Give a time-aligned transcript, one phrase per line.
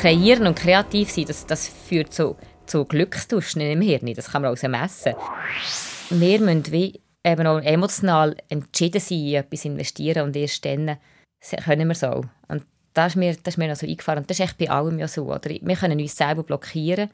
[0.00, 4.12] Kreieren und kreativ sein, das, das führt zu, zu Glückstuschen im Hirn.
[4.14, 5.14] Das kann man auch messen.
[6.10, 10.98] Wir müssen wie eben auch emotional entschieden sein, in etwas investieren und erst dann
[11.64, 12.24] können wir es auch.
[12.48, 12.64] Und
[12.94, 14.20] das ist mir, das ist mir also eingefahren.
[14.20, 15.26] Und das ist echt bei allem ja so.
[15.26, 15.50] Oder?
[15.50, 17.10] Wir können uns selber blockieren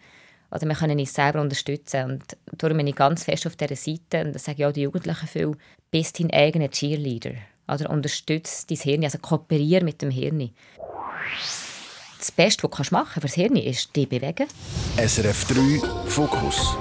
[0.50, 2.04] oder wir können uns selber unterstützen.
[2.04, 4.84] Und darum bin ich ganz fest auf dieser Seite, und das sage ich auch den
[4.84, 5.56] Jugendlichen viel,
[5.90, 7.32] bist dein eigener Cheerleader.
[7.66, 10.50] Oder unterstütze dein Hirn, also kooperiere mit dem Hirn.
[12.18, 14.46] Das Beste, was du machen kannst für das Hirn, ist dich bewegen.
[14.96, 16.76] SRF 3 Fokus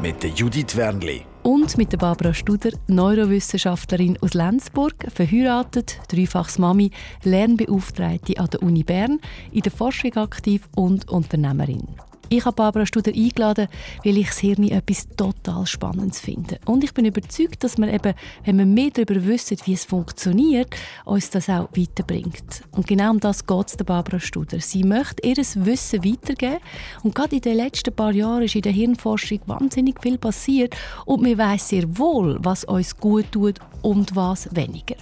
[0.00, 1.22] mit Judith Wernli.
[1.42, 6.90] Und mit der Barbara Studer, Neurowissenschaftlerin aus Lenzburg, verheiratet, dreifachs Mami,
[7.24, 9.20] Lernbeauftragte an der Uni Bern,
[9.52, 11.86] in der Forschung aktiv und Unternehmerin.
[12.32, 13.66] Ich habe Barbara Studer eingeladen,
[14.04, 16.60] weil ich das Hirn etwas total Spannendes finde.
[16.64, 20.72] Und ich bin überzeugt, dass man eben, wenn wir mehr darüber wissen, wie es funktioniert,
[21.04, 22.62] uns das auch weiterbringt.
[22.70, 24.60] Und genau um das geht es Barbara Studer.
[24.60, 26.60] Sie möchte ihr Wissen weitergeben.
[27.02, 30.76] Und gerade in den letzten paar Jahren ist in der Hirnforschung wahnsinnig viel passiert.
[31.06, 34.94] Und man weiß sehr wohl, was uns gut tut und was weniger.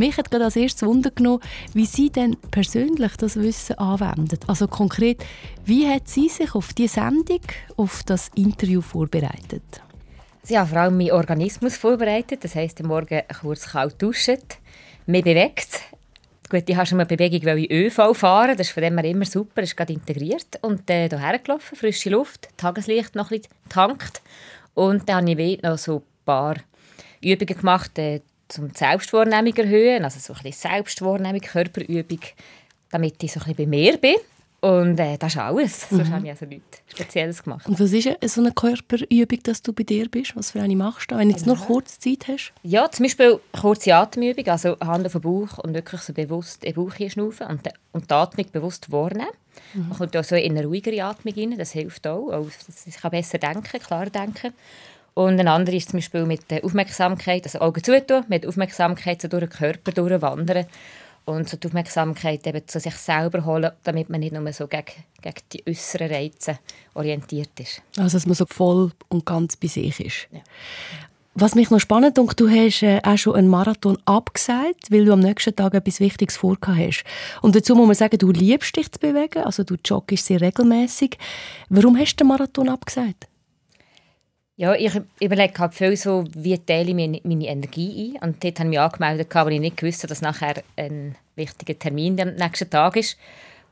[0.00, 1.42] Mich hat gerade als erstes Wunder genommen,
[1.74, 4.38] wie Sie denn persönlich das Wissen anwenden.
[4.46, 5.22] Also konkret,
[5.66, 7.42] wie hat Sie sich auf die Sendung,
[7.76, 9.82] auf das Interview vorbereitet?
[10.42, 12.42] Sie haben vor allem meinen Organismus vorbereitet.
[12.42, 14.38] Das heisst, am Morgen kurz kalt duschen,
[15.04, 15.82] mich bewegt.
[16.48, 18.56] Gut, ich habe schon mal Bewegung weil ich ÖV fahren.
[18.56, 19.60] Das ist von dem her immer super.
[19.60, 20.58] Das ist gerade integriert.
[20.62, 24.22] Und äh, hierher gelaufen, frische Luft, Tageslicht noch ein bisschen getankt.
[24.72, 26.56] Und dann habe ich noch so ein paar
[27.20, 27.98] Übungen gemacht.
[27.98, 32.20] Äh, zum die Selbstwahrnehmung erhöhen, also so ein bisschen Selbstwahrnehmung, Körperübung,
[32.90, 34.16] damit ich so ein bisschen bei mir bin.
[34.60, 35.90] Und äh, das ist alles.
[35.90, 35.96] Mhm.
[35.96, 37.66] Sonst habe ich also nichts Spezielles gemacht.
[37.66, 40.36] Und was ist so eine Körperübung, dass du bei dir bist?
[40.36, 42.52] Was für eine machst du, wenn du jetzt nur kurz Zeit hast?
[42.62, 46.74] Ja, zum Beispiel kurze Atemübung, also Hand auf den Bauch und wirklich so bewusst in
[46.74, 49.30] den Bauch schnaufen und, und die Atmung bewusst wahrnehmen.
[49.72, 49.88] Mhm.
[49.88, 52.30] Man kommt auch so in eine ruhigere Atmung rein, das hilft auch.
[52.30, 52.46] auch
[52.84, 54.52] ich kann besser denken, klar denken.
[55.14, 59.28] Und ein anderer ist zum Beispiel mit der Aufmerksamkeit, also Augen zutun, mit Aufmerksamkeit so
[59.28, 60.66] durch den Körper durchwandern
[61.24, 64.84] und so die Aufmerksamkeit eben zu sich selber holen, damit man nicht nur so gegen,
[65.20, 66.58] gegen die äußeren Reize
[66.94, 67.82] orientiert ist.
[67.96, 70.28] Also dass man so voll und ganz bei sich ist.
[70.32, 70.40] Ja.
[71.34, 75.12] Was mich noch spannend und du hast äh, auch schon einen Marathon abgesagt, weil du
[75.12, 77.04] am nächsten Tag etwas Wichtiges vorgehabt hast.
[77.40, 81.16] Und dazu muss man sagen, du liebst dich zu bewegen, also du joggst sehr regelmäßig.
[81.68, 83.29] Warum hast du den Marathon abgesagt?
[84.60, 88.28] Ja, ich überlege halt viel so, wie teile ich meine, Energie ein.
[88.28, 92.20] Und dort habe ich mich angemeldet, aber ich nicht gewusst, dass nachher ein wichtiger Termin
[92.20, 93.16] am nächsten Tag ist.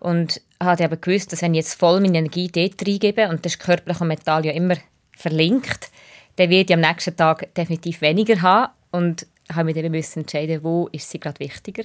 [0.01, 3.57] Und habe aber gewusst, dass wenn ich jetzt voll meine Energie dort reingebe, und das
[3.57, 4.77] ist körperlich und mental ja immer
[5.15, 5.91] verlinkt,
[6.37, 8.73] dann werde ich am nächsten Tag definitiv weniger haben.
[8.91, 11.85] Und habe mich dann müssen entscheiden, wo ist sie gerade wichtiger.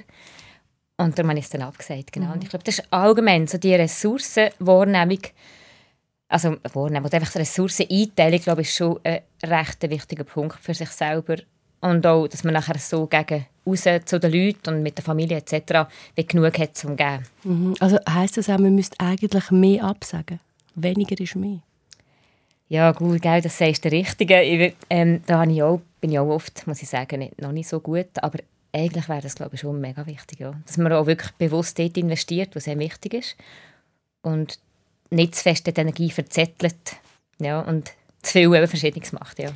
[0.95, 2.13] Und darum habe ich es dann abgesagt.
[2.13, 2.27] Genau.
[2.27, 2.33] Mhm.
[2.35, 5.19] Und ich glaube, das ist allgemein so die Ressourcenwahrnehmung,
[6.33, 7.05] also wahrnehmen.
[7.05, 11.35] Und einfach Ressourceneinteilung, glaube ich, ist schon ein recht wichtiger Punkt für sich selber.
[11.79, 15.37] Und auch, dass man nachher so gegen raus zu den Leuten und mit der Familie
[15.37, 15.89] etc.
[16.15, 17.23] genug hat zum geben.
[17.43, 17.75] Mhm.
[17.79, 20.39] Also heisst das auch, man müsste eigentlich mehr absagen?
[20.75, 21.59] Weniger ist mehr?
[22.69, 24.41] Ja, gut, gell, das sagst du Richtige.
[24.41, 27.67] Ich, ähm, da ich auch, bin ich auch oft, muss ich sagen, nicht, noch nicht
[27.67, 28.07] so gut.
[28.21, 28.39] Aber
[28.71, 30.39] eigentlich wäre das, glaube ich, schon mega wichtig.
[30.39, 30.53] Ja.
[30.65, 33.35] Dass man auch wirklich bewusst dort investiert, was sehr wichtig ist.
[34.23, 34.57] Und
[35.13, 36.97] nicht zu fest die Energie verzettelt
[37.39, 37.91] ja, und
[38.23, 39.37] zu viel eben Verschiedenes macht.
[39.37, 39.49] Ja.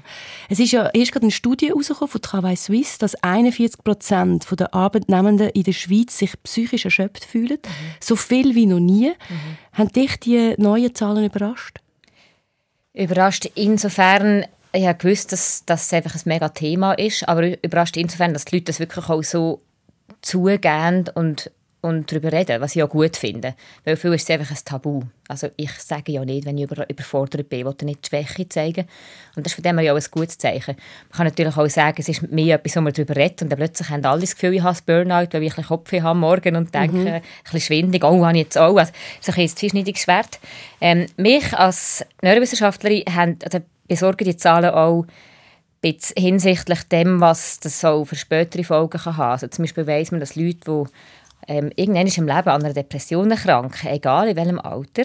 [0.50, 4.74] Es ist ja erst gerade eine Studie herausgekommen von Travail Suisse, dass 41 Prozent der
[4.74, 7.60] Arbeitnehmenden in der Schweiz sich psychisch erschöpft fühlen.
[7.64, 7.96] Mhm.
[8.02, 9.10] So viel wie noch nie.
[9.10, 9.58] Mhm.
[9.72, 11.80] Haben dich die neuen Zahlen überrascht?
[12.94, 18.34] Überrascht insofern, ich habe gewusst, dass das einfach ein mega Thema ist, aber überrascht insofern,
[18.34, 19.62] dass die Leute das wirklich auch so
[20.22, 21.52] zugehen und
[21.82, 23.56] und darüber reden, was ich auch gut finde.
[23.86, 25.04] Weil viel ist es einfach ein Tabu.
[25.28, 28.50] Also ich sage ja nicht, wenn ich über, überfordert bin, ich will nicht die Schwäche
[28.50, 28.86] zeigen.
[29.36, 30.76] Und das ist von dem her ja auch ein gutes Zeichen.
[31.10, 33.50] Man kann natürlich auch sagen, es ist mit mir etwas, wo man darüber redet und
[33.50, 36.20] dann plötzlich haben alle das Gefühl, ich habe Burnout, weil ich ein bisschen Kopf habe
[36.20, 37.08] morgen und denke, mhm.
[37.08, 38.76] ein bisschen schwindig, oh, habe ich jetzt auch.
[38.76, 38.92] Also,
[39.22, 40.40] so ein zweischneidiges Schwert.
[40.82, 45.06] Ähm, mich als Neurowissenschaftlerin haben, also besorgen die Zahlen auch
[46.18, 49.32] hinsichtlich dem, was das so für spätere Folgen kann haben.
[49.32, 50.84] Also zum Beispiel weiss man, dass Leute, die
[51.48, 55.04] ähm, irgendwann im Leben an einer Depression krank, egal in welchem Alter,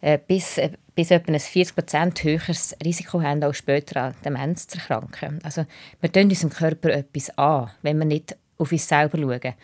[0.00, 4.78] äh, bis, äh, bis etwa ein 40% höheres Risiko haben, auch später an Demenz zu
[4.78, 5.40] erkranken.
[5.42, 5.66] Also
[6.00, 9.54] wir tun unserem Körper etwas an, wenn wir nicht auf uns selber schauen.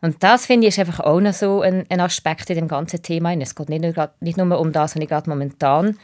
[0.00, 3.02] Und das, finde ich, ist einfach auch noch so ein, ein Aspekt in dem ganzen
[3.02, 3.32] Thema.
[3.34, 5.98] Es geht nicht nur, nicht nur um das, was ich gerade momentan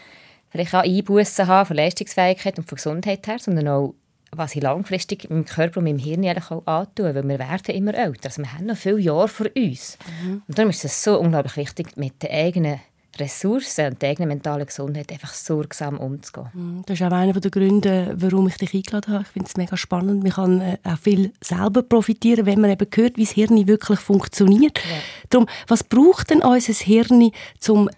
[0.48, 3.94] vielleicht auch Einbußen habe von Leistungsfähigkeit und von Gesundheit her, sondern auch
[4.32, 8.26] was ich langfristig meinem Körper und meinem Hirn auch antun, weil wir werden immer älter.
[8.26, 9.98] Also wir haben noch viele Jahre vor uns.
[10.22, 10.42] Mhm.
[10.46, 12.80] Und darum ist es so unglaublich wichtig, mit den eigenen
[13.18, 16.48] Ressourcen und der eigenen mentalen Gesundheit einfach sorgsam umzugehen.
[16.52, 16.82] Mhm.
[16.86, 19.24] Das ist auch einer der Gründe, warum ich dich eingeladen habe.
[19.24, 20.22] Ich finde es mega spannend.
[20.22, 23.98] Man kann äh, auch viel selber profitieren, wenn man eben hört, wie das Hirn wirklich
[23.98, 24.78] funktioniert.
[24.78, 24.96] Ja.
[25.30, 27.32] Darum, was braucht denn unser Hirn,
[27.68, 27.90] um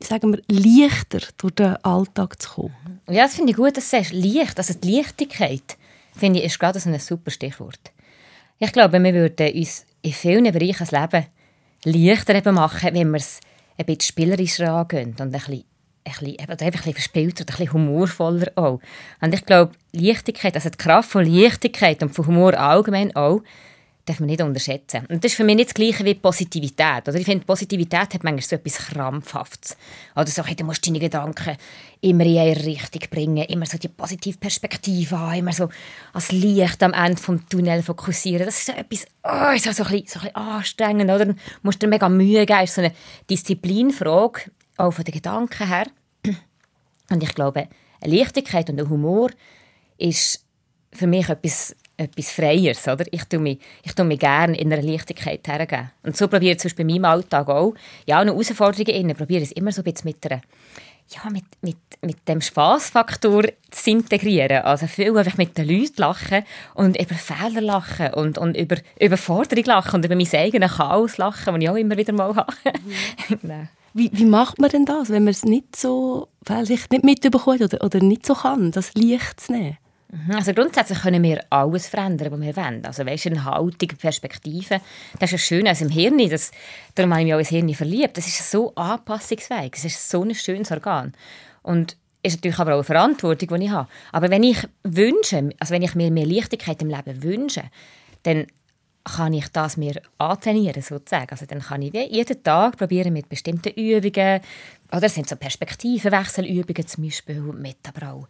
[0.00, 2.95] sagen wir, leichter durch den Alltag zu kommen?
[3.08, 4.12] Ja, das finde ich gut, dass du sagst.
[4.12, 5.76] Leicht, also die Leichtigkeit,
[6.16, 7.92] finde ich, ist gerade so ein super Stichwort.
[8.58, 11.26] Ich glaube, wir würden uns in vielen Bereichen des Lebens
[11.84, 13.40] leichter eben machen, wenn wir es
[13.78, 15.64] ein bisschen spielerischer angehen und ein bisschen,
[16.04, 18.80] ein bisschen, einfach ein bisschen verspielter ein bisschen humorvoller auch.
[19.20, 23.42] Und ich glaube, Leichtigkeit, also die Kraft von Leichtigkeit und von Humor allgemein auch,
[24.06, 25.04] darf man nicht unterschätzen.
[25.08, 27.08] Und das ist für mich nicht das Gleiche wie Positivität.
[27.08, 29.76] Oder ich finde, Positivität hat manchmal so etwas Krampfhaftes.
[30.14, 31.56] Oder so, hey, du musst deine Gedanken
[32.00, 35.68] immer in eine Richtung bringen, immer so die positive Perspektive haben, immer so
[36.12, 38.46] als Licht am Ende des Tunnels fokussieren.
[38.46, 41.10] Das ist so etwas, oh, ist so, so, ein bisschen, so ein bisschen anstrengend.
[41.10, 41.26] Oder?
[41.26, 42.60] Du musst dir mega Mühe geben.
[42.60, 42.92] Das ist so eine
[43.28, 45.86] Disziplinfrage, auch von den Gedanken her.
[47.10, 47.68] Und ich glaube,
[48.00, 49.30] eine Leichtigkeit und ein Humor
[49.98, 50.44] ist
[50.92, 52.86] für mich etwas etwas Freies.
[52.88, 53.04] Oder?
[53.10, 53.58] Ich tue mich,
[53.98, 55.90] mich gerne in einer Leichtigkeit hergeben.
[56.02, 57.74] Und so probiere ich zum Beispiel in meinem Alltag auch,
[58.06, 60.42] ja, eine Herausforderungen innen, probiere es immer so ein bisschen mit einer
[61.08, 64.62] ja, mit, mit, mit dem Spaßfaktor zu integrieren.
[64.64, 66.42] Also viel einfach mit den Leuten lachen
[66.74, 71.54] und über Fehler lachen und, und über Überforderung lachen und über mein eigenes Chaos lachen,
[71.54, 72.52] das ich auch immer wieder mal habe.
[73.94, 77.82] Wie, wie macht man denn das, wenn man es nicht so, vielleicht nicht mitbekommt oder,
[77.82, 79.78] oder nicht so kann, das Licht zu nehmen?
[80.10, 80.36] Mhm.
[80.36, 82.84] Also grundsätzlich können wir alles verändern, was wir wollen.
[82.84, 84.80] Also weißt, eine Haltung, Perspektive,
[85.18, 86.18] das ist ja schön also im Hirn.
[86.28, 86.52] Das,
[86.94, 88.16] darum habe ich mich auch ins Hirn verliebt.
[88.16, 89.72] Das ist so anpassungsfähig.
[89.74, 91.12] Es ist so ein schönes Organ.
[91.62, 93.88] Und ist natürlich aber auch eine Verantwortung, die ich habe.
[94.12, 97.62] Aber wenn ich wünsche, also wenn ich mir mehr Leichtigkeit im Leben wünsche,
[98.24, 98.46] dann
[99.04, 101.30] kann ich das mir antrainieren, sozusagen.
[101.30, 104.40] Also dann kann ich jeden Tag probieren mit bestimmten Übungen,
[104.92, 108.28] oder es sind so Perspektivenwechselübungen zum Beispiel, mit aber auch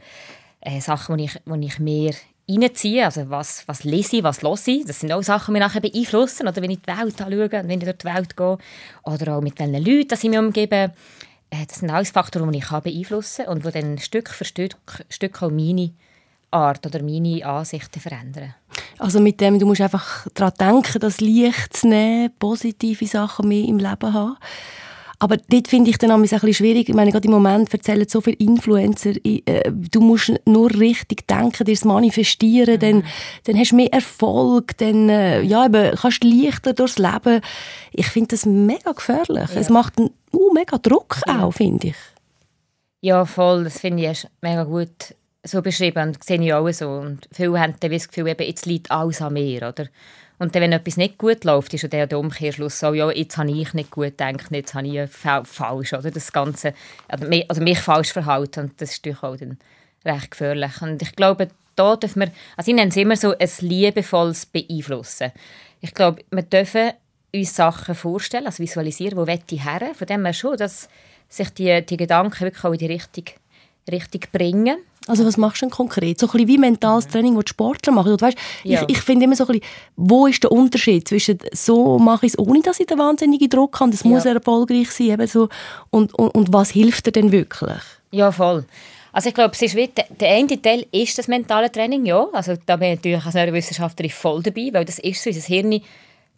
[0.67, 2.15] äh, Sachen, die ich, ich mehr
[2.49, 3.05] reinziehe.
[3.05, 4.85] Also was, was lese ich, was höre ich.
[4.85, 6.49] Das sind auch Sachen, die mich nachher beeinflussen.
[6.49, 8.59] Oder wenn ich die Welt anschaue und wenn ich durch die Welt gehe.
[9.05, 10.93] Oder auch mit welchen Leuten ich mich umgebe.
[11.51, 14.77] Äh, das sind alles Faktoren, die ich beeinflussen kann und die dann Stück für Stück,
[15.09, 15.93] Stück auch meine
[16.51, 18.55] Art oder meine Ansichten verändern.
[18.99, 23.65] Also mit dem, du musst einfach daran denken, das Licht zu nehmen, positive Sachen mehr
[23.65, 24.37] im Leben haben.
[25.19, 26.89] Aber dort finde ich dann ein bisschen schwierig.
[26.89, 31.65] Ich meine, gerade im Moment erzählen so viele Influencer, äh, du musst nur richtig denken,
[31.65, 32.81] dir das manifestieren, mhm.
[32.81, 33.05] dann,
[33.45, 37.41] dann hast du mehr Erfolg, dann äh, ja, eben, kannst du leichter durchs Leben.
[37.93, 39.51] Ich finde das mega gefährlich.
[39.55, 39.61] Ja.
[39.61, 41.45] Es macht einen uh, mega Druck ja.
[41.45, 41.97] auch, finde ich.
[43.01, 43.65] Ja, voll.
[43.65, 45.15] Das finde ich mega gut
[45.45, 46.89] so beschrieben und das sehe ich auch so.
[46.91, 49.87] Und viele haben dann das Gefühl, eben, jetzt liegt alles an mir, oder?
[50.39, 53.73] Und dann, wenn etwas nicht gut läuft, ist der, Umkehrschluss so, ja, jetzt habe ich
[53.73, 56.11] nicht gut gedacht, jetzt habe ich falsch, oder?
[56.11, 56.75] Das Ganze,
[57.09, 59.59] also mich, also mich falsch verhalten und das ist natürlich auch dann
[60.05, 60.83] recht gefährlich.
[60.83, 65.33] Und ich glaube, da dürfen wir, also ich nenne es immer so, ein liebevolles Beeinflussen.
[65.81, 66.93] Ich glaube, wir dürfen
[67.35, 70.89] uns Sachen vorstellen, also visualisieren, wo ich her, von dem her schon, dass
[71.29, 73.25] sich die, die Gedanken wirklich auch in die Richtung,
[73.91, 76.19] Richtung bringen also was machst du denn konkret?
[76.19, 78.13] So ein bisschen wie mentales Training, das Sportler machen.
[78.13, 78.83] Und weißt, ja.
[78.83, 79.67] Ich, ich finde immer so ein bisschen,
[79.97, 83.79] wo ist der Unterschied zwischen so mache ich es, ohne dass ich den wahnsinnigen Druck
[83.81, 84.11] habe, das ja.
[84.11, 85.49] muss erfolgreich sein, eben so,
[85.91, 87.83] und, und, und was hilft dir denn wirklich?
[88.11, 88.65] Ja, voll.
[89.13, 92.27] Also ich glaube, es ist wie, der eine Teil ist das mentale Training, ja.
[92.33, 95.81] Also da bin ich natürlich als Neurowissenschaftlerin voll dabei, weil das ist so, unser Hirn,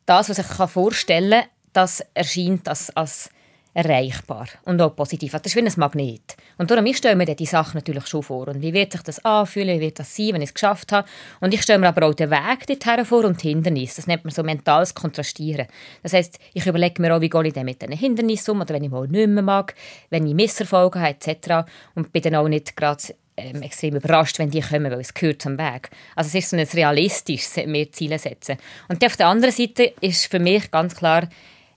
[0.06, 3.30] das, was ich vorstellen kann, das erscheint als, als
[3.74, 5.32] erreichbar und auch positiv.
[5.32, 6.36] Das ist wie ein Magnet.
[6.56, 8.48] Und darum, ich stelle mir die Sachen natürlich schon vor.
[8.48, 11.06] Und wie wird sich das anfühlen, wie wird das sein, wenn ich es geschafft habe.
[11.40, 13.96] Und ich stelle mir aber auch den Weg dorthin vor und die Hindernisse.
[13.96, 15.66] Das nennt man so mentales Kontrastieren.
[16.02, 18.84] Das heisst, ich überlege mir auch, wie gehe ich mit diesen Hindernissen um oder wenn
[18.84, 19.74] ich mal nicht mehr mag,
[20.10, 21.68] wenn ich Misserfolge habe etc.
[21.94, 23.02] Und bin dann auch nicht gerade
[23.38, 25.90] ähm, extrem überrascht, wenn die kommen, weil es gehört zum Weg.
[26.16, 28.56] Also es ist so ein realistisches mehr Ziele setzen.
[28.88, 31.28] Und auf der anderen Seite ist für mich ganz klar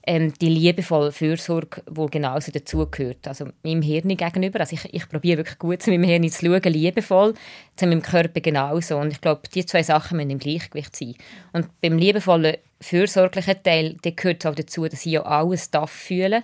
[0.04, 3.28] ähm, die liebevolle Fürsorge, die genauso dazugehört.
[3.28, 4.60] Also meinem Hirn gegenüber.
[4.60, 7.34] Also ich, ich probiere wirklich gut zu meinem Hirn zu schauen, liebevoll,
[7.76, 8.96] zu meinem Körper genauso.
[8.96, 11.14] Und ich glaube, die zwei Sachen müssen im Gleichgewicht sein.
[11.52, 16.42] Und beim liebevollen, fürsorglichen Teil gehört auch dazu, dass ich auch alles darf fühlen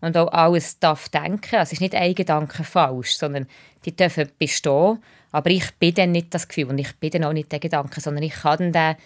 [0.00, 1.56] und auch alles darf denken.
[1.56, 3.46] Also es ist nicht ein Gedanke falsch, sondern
[3.84, 5.02] die dürfen bestehen.
[5.32, 8.00] Aber ich bin dann nicht das Gefühl und ich bin dann auch nicht der Gedanke,
[8.00, 8.96] sondern ich kann dann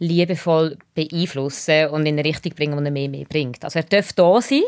[0.00, 3.64] liebevoll beeinflussen und in eine Richtung bringen, die er mehr, mehr bringt.
[3.64, 4.62] Also er darf da sein,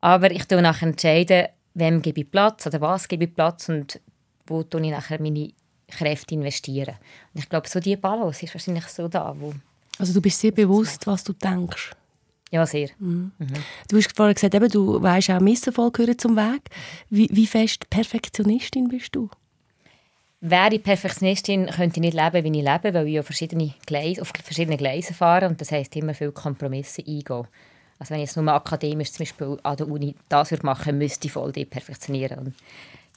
[0.00, 4.00] aber ich entscheide nachher entscheiden, wem gebe ich Platz oder was gebe ich Platz und
[4.46, 5.52] wo tue ich nachher meine
[5.86, 6.96] Kräfte investieren.
[7.34, 9.52] Und ich glaube, so die Balance ist wahrscheinlich so da, wo
[9.98, 11.92] also du bist sehr bewusst, was du denkst.
[12.50, 12.90] Ja, sehr.
[12.98, 13.32] Mhm.
[13.38, 13.46] Mhm.
[13.88, 16.62] Du hast vorhin gesagt, eben, du weißt auch Misserfolg gehören zum Weg.
[17.08, 19.30] Wie, wie fest Perfektionistin bist du?
[20.44, 24.22] Wäre ich Perfektionistin, könnte ich nicht leben, wie ich lebe, weil ich auf verschiedene Gleise,
[24.22, 27.46] auf verschiedene Gleise fahre und das heisst immer viele Kompromisse eingehen.
[28.00, 31.28] Also wenn ich jetzt nur akademisch zum Beispiel an der Uni das würde machen, müsste
[31.28, 32.38] ich voll perfektionieren.
[32.40, 32.54] Und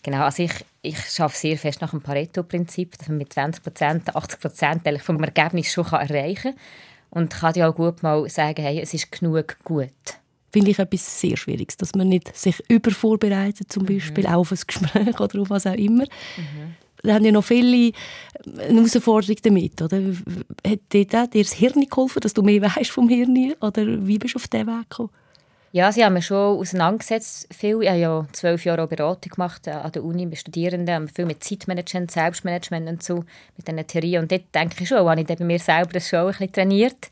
[0.04, 0.54] genau, also ich,
[0.84, 5.24] ich arbeite sehr fest nach dem Pareto-Prinzip, dass man mit 20 Prozent, 80 Prozent vom
[5.24, 6.62] Ergebnis schon erreichen kann.
[7.10, 9.90] Und kann dir auch gut mal sagen, hey, es ist genug gut.
[10.52, 13.88] Finde ich etwas sehr Schwieriges, dass man nicht sich übervorbereitet, zum mhm.
[13.88, 14.36] Beispiel mhm.
[14.36, 16.04] auf ein Gespräch oder auf was auch immer.
[16.38, 16.76] Mhm.
[17.08, 17.94] Haben ja noch viele
[18.46, 20.02] eine Herausforderung damit, oder?
[20.66, 23.54] Hat dir das Hirn geholfen, dass du mehr weißt vom Hirn?
[23.62, 25.10] Oder wie bist du auf diesen Weg gekommen?
[25.72, 27.54] Ja, sie haben mich schon auseinandergesetzt.
[27.54, 27.82] Viel.
[27.82, 32.12] Ich habe ja zwölf Jahre Beratung gemacht an der Uni bei Studierenden, viel mit Zeitmanagement,
[32.12, 33.26] Selbstmanagement und so,
[33.58, 34.22] mit diesen Theorien.
[34.22, 37.12] Und dort denke ich schon, habe ich bei mir selber das schon ein bisschen trainiert.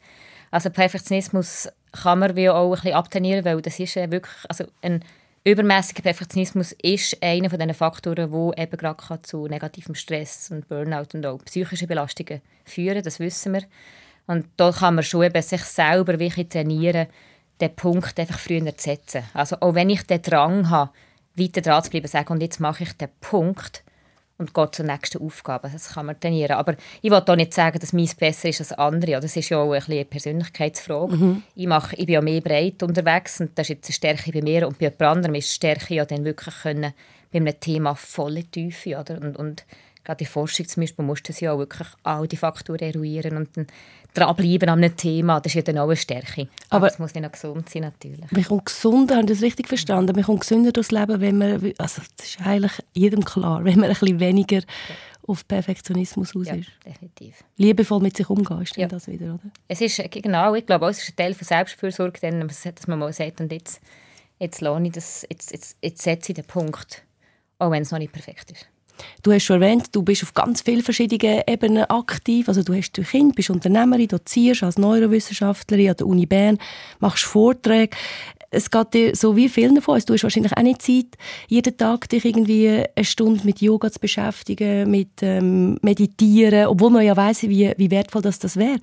[0.49, 5.03] Also Perfektionismus kann man wie auch ein bisschen abtrainieren, weil das ist wirklich, also ein
[5.45, 11.07] übermäßiger Perfektionismus ist einer von den Faktoren, wo eben gerade zu negativem Stress und Burnout
[11.13, 13.03] und auch psychischen Belastungen führen.
[13.03, 13.63] Das wissen wir.
[14.25, 17.07] Und da kann man schon eben sich selber wirklich trainieren,
[17.59, 19.23] den Punkt einfach früher zu setzen.
[19.33, 20.91] Also auch wenn ich den Drang habe,
[21.35, 23.82] weiter dran zu bleiben, sagen, und jetzt mache ich den Punkt
[24.43, 25.69] und gehe zur nächsten Aufgabe.
[25.71, 26.57] Das kann man trainieren.
[26.57, 29.19] Aber ich will auch nicht sagen, dass meins besser ist als andere.
[29.19, 31.15] Das ist ja auch ein eine Persönlichkeitsfrage.
[31.15, 31.43] Mhm.
[31.55, 34.41] Ich, mache, ich bin ja mehr breit unterwegs und das ist jetzt eine Stärke bei
[34.41, 36.93] mir und bei jemand anderem ist die Stärke ja dann wirklich können,
[37.31, 39.19] bei einem Thema volle Tiefe oder?
[39.21, 39.65] Und, und
[40.03, 43.55] gerade in Forschung zum Beispiel musst du ja auch wirklich all die Faktoren eruieren und
[43.57, 43.67] dann
[44.13, 45.39] dranbleiben an einem Thema.
[45.39, 46.47] Das ist ja dann auch eine Stärke.
[46.69, 48.31] Aber, Aber es muss nicht noch gesund sein, natürlich.
[48.31, 50.15] Man kommt gesünder, haben das richtig verstanden?
[50.15, 53.89] Man kommt gesünder durchs Leben, wenn man, also das ist eigentlich jedem klar, wenn man
[53.89, 54.63] ein bisschen weniger ja.
[55.27, 56.69] auf Perfektionismus aus ja, ist.
[56.85, 57.43] definitiv.
[57.57, 58.87] Liebevoll mit sich umgehen, ist ja.
[58.87, 59.51] das wieder, oder?
[59.67, 63.41] Es ist, genau, ich glaube, es ist ein Teil von Selbstfürsorge, dass man mal sagt,
[63.41, 63.81] und jetzt,
[64.39, 67.03] jetzt lohne ich das, jetzt, jetzt, jetzt setze ich den Punkt,
[67.59, 68.67] auch wenn es noch nicht perfekt ist.
[69.21, 72.47] Du hast schon erwähnt, du bist auf ganz vielen verschiedenen Ebenen aktiv.
[72.47, 76.57] Also du hast Kind, bist Unternehmerin, dozierst als Neurowissenschaftlerin an der Uni Bern,
[76.99, 77.95] machst Vorträge.
[78.51, 80.05] Es geht dir so wie vielen von uns.
[80.05, 83.99] Du hast wahrscheinlich auch nicht Zeit, jeden Tag dich irgendwie eine Stunde mit Yoga zu
[83.99, 88.79] beschäftigen, mit ähm, Meditieren, obwohl man ja weiss, wie, wie wertvoll das, das wäre.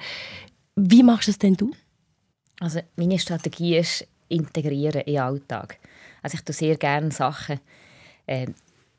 [0.75, 1.71] Wie machst du es denn du?
[2.59, 5.79] Also meine Strategie ist integrieren in den Alltag.
[6.23, 7.61] Also ich tue sehr gerne Sachen
[8.26, 8.47] äh,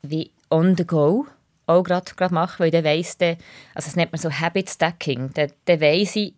[0.02, 1.26] wie on the go
[1.66, 3.36] auch gerade machen, weil dann weiss der,
[3.74, 6.34] also das nennt man so Habit Stacking, dann, dann weiss ich,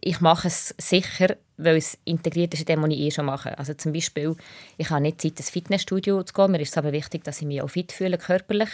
[0.00, 3.58] ich mache es sicher, weil es integriert ist in dem, was ich eh schon mache.
[3.58, 4.36] Also zum Beispiel,
[4.76, 7.46] ich habe nicht Zeit, ins Fitnessstudio zu gehen, mir ist es aber wichtig, dass ich
[7.46, 8.68] mich auch fit fühle, körperlich.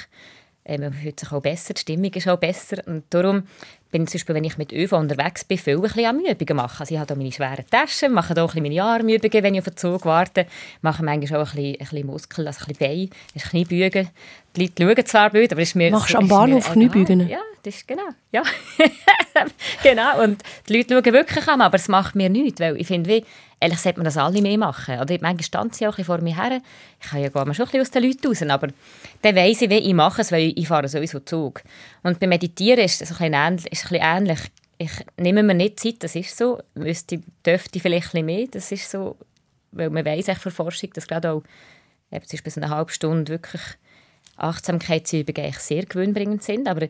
[0.64, 3.44] Äh, man fühlt sich auch besser, die Stimmung ist auch besser und darum
[3.92, 6.80] bin zum Beispiel, wenn ich mit ÖV unterwegs bin, viel ein bisschen Armübungen machen.
[6.80, 9.54] Also ich habe hier meine schweren Taschen, mache hier auch ein bisschen meine Armübungen, wenn
[9.54, 10.46] ich auf den Zug warte,
[10.80, 14.08] mache manchmal auch ein bisschen, ein bisschen Muskeln, also ein bisschen Bein, ein Kniebeugen.
[14.56, 15.90] Die Leute schauen zwar blöd, aber es ist mir...
[15.90, 17.28] Machst du am Bahnhof Kniebeugen?
[17.28, 18.42] Ja, das ist genau, ja.
[19.82, 23.10] genau, und die Leute schauen wirklich an, aber es macht mir nichts, weil ich finde,
[23.10, 23.24] wie,
[23.62, 25.00] ehrlich sollte man das alle mehr machen.
[25.00, 26.60] Oder manchmal stand sie auch vor mir her.
[27.00, 28.68] Ich kann ja schon ein bisschen aus den Leuten raus, aber
[29.22, 31.62] dann weiss ich, wie ich mache es, weil ich fahre sowieso Zug.
[32.02, 34.40] Und beim Meditieren ist es ein bisschen ähnlich.
[34.78, 36.60] Ich nehme mir nicht Zeit, das ist so.
[36.74, 39.16] Müsste, dürfte vielleicht ein mehr, das ist so.
[39.70, 41.42] Weil man weiss echt von Forschung, dass gerade auch
[42.10, 43.62] Beispiel eine halbe Stunde wirklich
[44.36, 46.68] Achtsamkeitsübungen sehr gewinnbringend sind.
[46.68, 46.88] Aber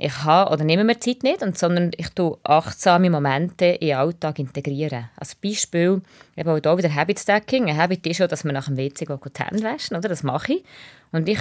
[0.00, 4.38] ich habe oder nehme mir Zeit nicht, sondern ich tue achtsame Momente in den Alltag
[4.38, 5.10] integrieren.
[5.16, 6.00] Als Beispiel,
[6.36, 7.68] eben auch hier wieder Habit Stacking.
[7.68, 10.08] Ein Habit ist schon, dass man nach dem WC die Hände waschen, oder?
[10.08, 10.64] Das mache ich.
[11.10, 11.40] Und ich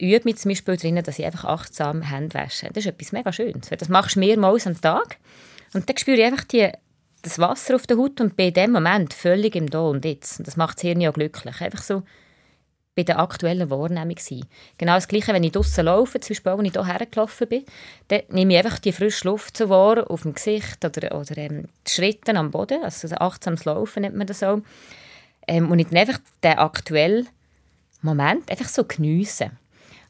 [0.00, 2.68] übe mich zum Beispiel darin, dass ich einfach achtsam Hände wasche.
[2.68, 3.68] Das ist etwas mega Schönes.
[3.68, 5.18] Das machst du mehrmals am Tag.
[5.74, 6.70] Und dann spüre ich einfach die,
[7.20, 10.38] das Wasser auf der Haut und bin in dem Moment völlig im Da und Jetzt.
[10.38, 11.60] Und das macht das Hirn ja glücklich.
[11.60, 12.04] Einfach so
[12.98, 14.44] bei der aktuellen Wahrnehmung sein.
[14.76, 17.64] Genau das Gleiche, wenn ich draußen laufe, zum Beispiel, wenn ich hierher gelaufen bin,
[18.08, 21.68] dann nehme ich einfach die frische Luft zu wahr auf dem Gesicht oder, oder ähm,
[21.86, 24.62] die Schritte am Boden, also achtsames Laufen nennt man das so.
[25.46, 27.28] Ähm, und ich einfach den aktuellen
[28.02, 29.52] Moment einfach so geniessen.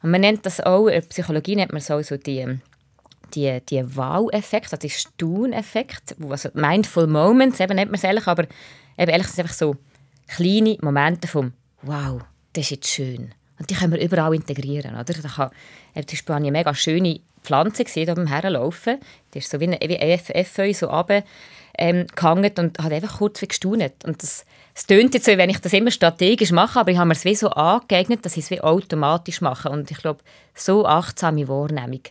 [0.02, 2.59] Und man nennt das auch, in der Psychologie nennt man so, so die,
[3.35, 8.45] die, die Wow-Effekt, also die Staun-Effekt, also Mindful Moments, eben nennt man es ehrlich, aber
[8.97, 9.76] eben ehrlich sind einfach so
[10.26, 11.52] kleine Momente vom
[11.83, 12.23] Wow,
[12.59, 13.35] das ist jetzt schön.
[13.61, 14.95] Und die können wir überall integrieren.
[14.95, 15.05] Oder?
[15.05, 15.50] Da kann,
[15.95, 18.99] zum Beispiel habe ich eine mega schöne Pflanze gesehen, beim Herlaufen.
[19.33, 21.23] Die ist so wie ein Efeu so runter,
[21.79, 24.05] ähm, und hat einfach kurz gestaunet.
[24.05, 27.07] Und das, es tönt jetzt so, wenn ich das immer strategisch mache, aber ich habe
[27.07, 29.71] mir es wie so angeeignet, dass ich es wie automatisch mache.
[29.71, 30.25] Und ich glaube,
[30.55, 32.03] so achtsame Wahrnehmung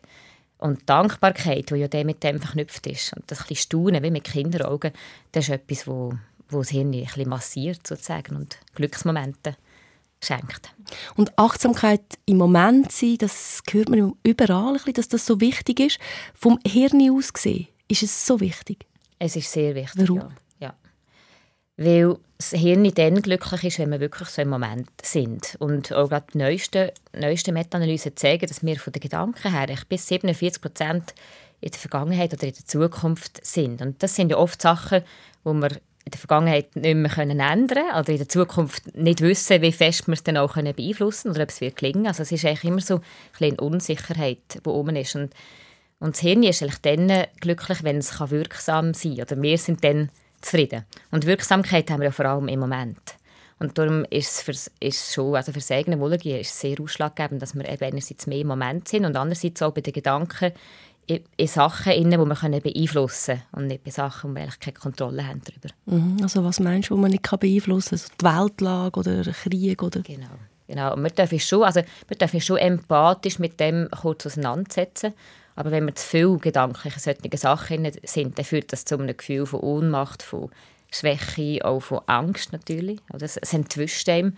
[0.59, 4.23] Und Dankbarkeit, die ja dem mit dem verknüpft ist, und das ein Staunen, wie mit
[4.23, 4.93] Kinderaugen,
[5.33, 6.13] das ist etwas, wo,
[6.47, 9.57] wo das Hirn ein massiert sozusagen und Glücksmomente
[10.23, 10.73] schenkt.
[11.15, 15.79] Und Achtsamkeit im Moment sein, das hört man überall, ein bisschen, dass das so wichtig
[15.79, 15.99] ist.
[16.33, 18.85] Vom Hirn aus gesehen, ist es so wichtig?
[19.19, 20.19] Es ist sehr wichtig, Warum?
[20.19, 20.29] ja.
[20.59, 20.75] ja.
[21.77, 25.55] Weil das Hirn dann glücklich ist, wenn wir wirklich so im Moment sind.
[25.59, 30.07] Und auch gerade die neuesten, neuesten Meta-Analysen zeigen, dass wir von den Gedanken her bis
[30.07, 31.13] 47 Prozent
[31.61, 33.81] in der Vergangenheit oder in der Zukunft sind.
[33.81, 35.01] Und das sind ja oft Sachen,
[35.43, 35.69] wo wir
[36.07, 40.07] in der Vergangenheit nicht mehr können ändern oder in der Zukunft nicht wissen, wie fest
[40.07, 41.83] wir es dann auch können beeinflussen oder ob es wird.
[41.83, 43.01] Also es ist eigentlich immer so
[43.41, 45.17] eine Unsicherheit, die oben ist.
[45.17, 45.33] Und,
[45.99, 49.25] und das Hirn ist eigentlich dann glücklich, wenn es wirksam sein kann.
[49.25, 50.09] Oder wir sind dann
[50.39, 50.85] zufrieden.
[51.11, 53.17] Und Wirksamkeit haben wir ja vor allem im Moment.
[53.59, 57.41] Und darum ist es, ist schon, also für das eigene Wohlergehen ist es sehr ausschlaggebend,
[57.41, 60.53] dass wir eben einerseits mehr im Moment sind und andererseits auch bei den Gedanken
[61.07, 64.59] in, in Sachen, die wir können beeinflussen können und nicht bei Sachen, wo wir eigentlich
[64.59, 65.73] keine Kontrolle haben darüber.
[65.85, 66.17] Mhm.
[66.21, 67.99] Also was meinst du, wo man nicht beeinflussen kann?
[67.99, 69.81] Also die Weltlage oder Krieg?
[69.81, 70.01] Oder?
[70.01, 70.27] Genau.
[70.67, 70.93] Genau.
[70.93, 75.13] Und wir dürfen schon, also wir dürfen schon empathisch mit dem kurz auseinandersetzen.
[75.55, 79.45] Aber wenn wir zu viel gedankliche solche Sachen sind, dann führt das zu einem Gefühl
[79.45, 80.51] von Ohnmacht, von
[80.91, 82.99] Schwäche, auch von Angst natürlich.
[83.19, 84.37] Es entwischt einem.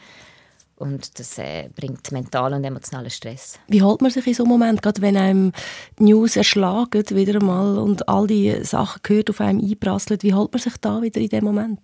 [0.79, 3.59] Und das äh, bringt mentalen und emotionalen Stress.
[3.67, 5.51] Wie hält man sich in so einem Moment, gerade wenn einem
[6.00, 10.53] die News erschlagen wieder einmal und all die Sachen gehört auf einem einprasseln, wie hält
[10.53, 11.79] man sich da wieder in dem Moment?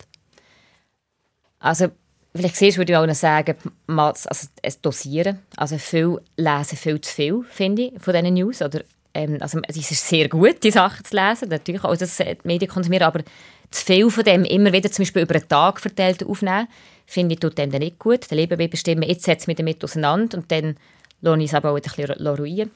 [1.59, 1.89] Also
[2.33, 3.55] vielleicht siehst, würde ich auch noch sagen,
[3.87, 5.39] also es dosieren.
[5.57, 8.61] Also viel lesen viel zu viel, finde ich, von diesen News.
[8.61, 8.81] Oder,
[9.13, 12.47] ähm, also es ist sehr gut, die Sachen zu lesen, natürlich auch das äh, die
[12.47, 13.23] Medien konsumieren, aber
[13.71, 16.67] zu viel von dem immer wieder zum Beispiel über einen Tag verteilt aufnehmen,
[17.05, 18.29] finde ich, tut dem dann nicht gut.
[18.29, 20.77] Dann leben wir bestimmen, jetzt setze ich mich damit auseinander und dann
[21.21, 22.71] lasse ich es aber auch ein bisschen ruhen.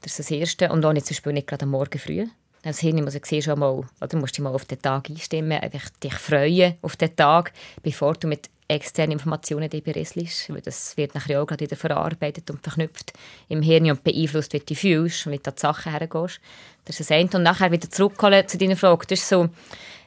[0.00, 0.70] Das ist das Erste.
[0.70, 2.26] Und auch nicht zum Beispiel nicht gerade am Morgen früh.
[2.62, 5.88] Das Hirn muss ich schon mal, oder musst dich mal auf den Tag einstimmen, einfach
[6.02, 10.48] dich freuen auf den Tag, bevor du mit externen Informationen dich berieselst.
[10.52, 13.12] Weil das wird nachher auch gerade wieder verarbeitet und verknüpft
[13.48, 16.40] im Hirn und beeinflusst, wie du fühlst und wie du an die Sachen hergehst.
[16.84, 17.30] Das ist das eine.
[17.34, 19.06] Und nachher wieder zurückkommen zu deiner Frage.
[19.08, 19.48] Das ist so,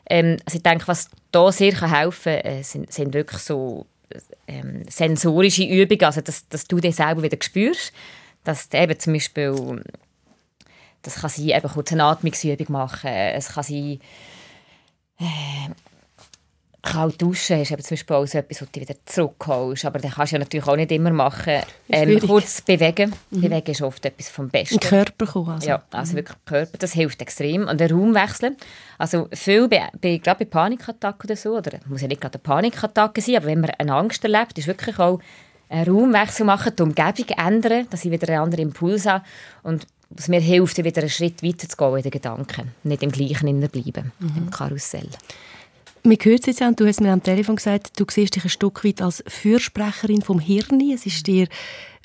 [0.09, 3.85] ähm, also ich denke, was da sehr helfen kann, äh, sind, sind wirklich so
[4.47, 7.91] ähm, sensorische Übungen, also dass, dass du dich selber wieder spürst,
[8.43, 9.83] dass du eben zum Beispiel,
[11.01, 13.99] das kann sein, eben kurz eine Atmungsübung machen, es kann sein,
[15.19, 15.69] äh,
[16.85, 19.85] kalt duschen ist eben zum Beispiel auch so etwas, was du wieder zurückholst.
[19.85, 21.61] Aber das kannst du ja natürlich auch nicht immer machen.
[21.89, 23.13] Ähm, kurz bewegen.
[23.31, 23.41] Mhm.
[23.41, 24.79] Bewegen ist oft etwas vom Besten.
[24.79, 25.67] Körper kommen also.
[25.67, 26.17] Ja, also mhm.
[26.17, 27.67] wirklich Körper, das hilft extrem.
[27.67, 28.55] Und den Raum wechseln.
[28.97, 32.43] Also viel, bei, bei, gerade bei Panikattacken oder so, oder muss ja nicht gerade eine
[32.43, 35.19] Panikattacke sein, aber wenn man eine Angst erlebt, ist wirklich auch
[35.67, 39.25] einen Raumwechsel machen, die Umgebung ändern, dass ich wieder einen anderen Impuls habe.
[39.63, 42.71] Und was mir hilft, wieder einen Schritt weiter zu gehen in den Gedanken.
[42.83, 44.33] Nicht im gleichen bleiben, mhm.
[44.37, 45.09] im Karussell.
[46.07, 48.49] Wir hören es jetzt und du hast mir am Telefon gesagt, du siehst dich ein
[48.51, 50.79] Stück weit als Fürsprecherin vom Hirn.
[50.93, 51.47] Es ist dir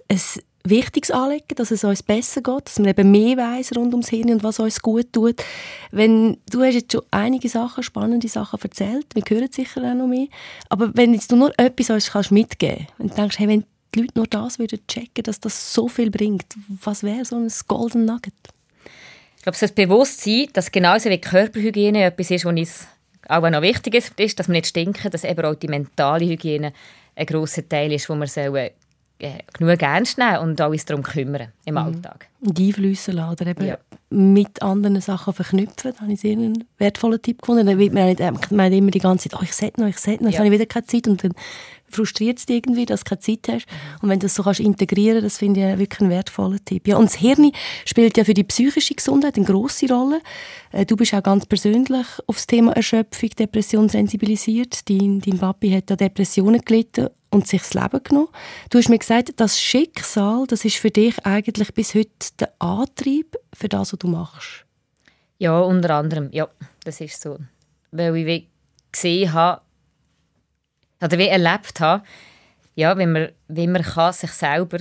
[0.09, 0.19] ein
[0.65, 4.31] wichtiges Anliegen, dass es uns besser geht, dass man eben mehr weiß rund ums Hirn
[4.31, 5.45] und was uns gut tut.
[5.91, 10.07] Wenn, du hast jetzt schon einige Sachen, spannende Sachen erzählt, wir hören sicher auch noch
[10.07, 10.29] mehr,
[10.71, 14.01] aber wenn jetzt du nur etwas uns kannst mitgeben kannst, und denkst, hey, wenn die
[14.01, 16.47] Leute nur das würden checken, dass das so viel bringt,
[16.83, 18.33] was wäre so ein Golden Nugget?
[19.37, 22.87] Ich glaube, das Bewusstsein, dass genauso wie Körperhygiene etwas ist, was
[23.31, 26.73] auch noch wichtig ist, ist, dass wir nicht stinken, dass eben auch die mentale Hygiene
[27.15, 28.71] ein grosser Teil ist, wo wir sollen,
[29.21, 31.79] äh, genug ernst nehmen und uns darum kümmern im mhm.
[31.79, 32.29] Alltag.
[32.41, 33.79] Und einflüssen lassen eben ja.
[34.09, 35.93] mit anderen Sachen verknüpfen.
[35.95, 37.67] Da habe ich sehr einen wertvollen Tipp gefunden.
[37.67, 40.15] Dann wird man, nicht, man immer die ganze Zeit, oh, ich sehe noch, ich sehe
[40.15, 40.39] noch, jetzt ja.
[40.39, 41.35] habe ich wieder keine Zeit und dann
[41.91, 43.67] frustriert es dich irgendwie, dass du keine Zeit hast.
[44.03, 46.89] Und wenn du das so kannst integrieren das finde ich wirklich einen wertvollen Tipp.
[46.89, 47.53] Ja, und das Hirn
[47.85, 50.21] spielt ja für die psychische Gesundheit eine grosse Rolle.
[50.73, 54.89] Äh, du bist auch ganz persönlich auf das Thema Erschöpfung, Depression sensibilisiert.
[54.89, 58.29] Dein, dein Papi hat an Depressionen gelitten und sich das Leben genommen.
[58.71, 63.37] Du hast mir gesagt, das Schicksal, das ist für dich eigentlich bis heute der Antrieb
[63.55, 64.65] für das, was du machst.
[65.39, 66.29] Ja, unter anderem.
[66.33, 66.49] Ja,
[66.85, 67.39] das ist so.
[67.93, 68.49] Weil ich
[68.93, 69.63] gesehen habe,
[71.01, 72.05] oder wie erlebt habe,
[72.75, 74.79] ja, wie man, wie man kann sich selber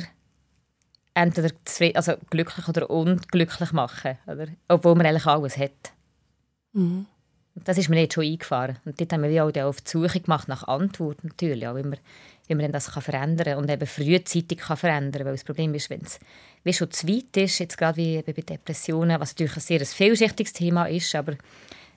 [1.13, 1.53] entweder
[1.95, 4.47] also glücklich oder unglücklich machen oder?
[4.67, 5.93] obwohl man eigentlich alles hat.
[6.73, 7.05] Mhm.
[7.55, 8.77] Das ist mir jetzt schon eingefahren.
[8.85, 11.97] Und dort haben wir auch auf die Suche gemacht nach Antworten natürlich, auch wie man,
[12.47, 15.89] wie man das kann verändern kann und eben frühzeitig kann verändern Weil das Problem ist,
[15.89, 16.19] wenn es
[16.63, 20.53] wie schon zu weit ist, jetzt gerade wie bei Depressionen, was natürlich ein sehr vielschichtiges
[20.53, 21.35] Thema ist, aber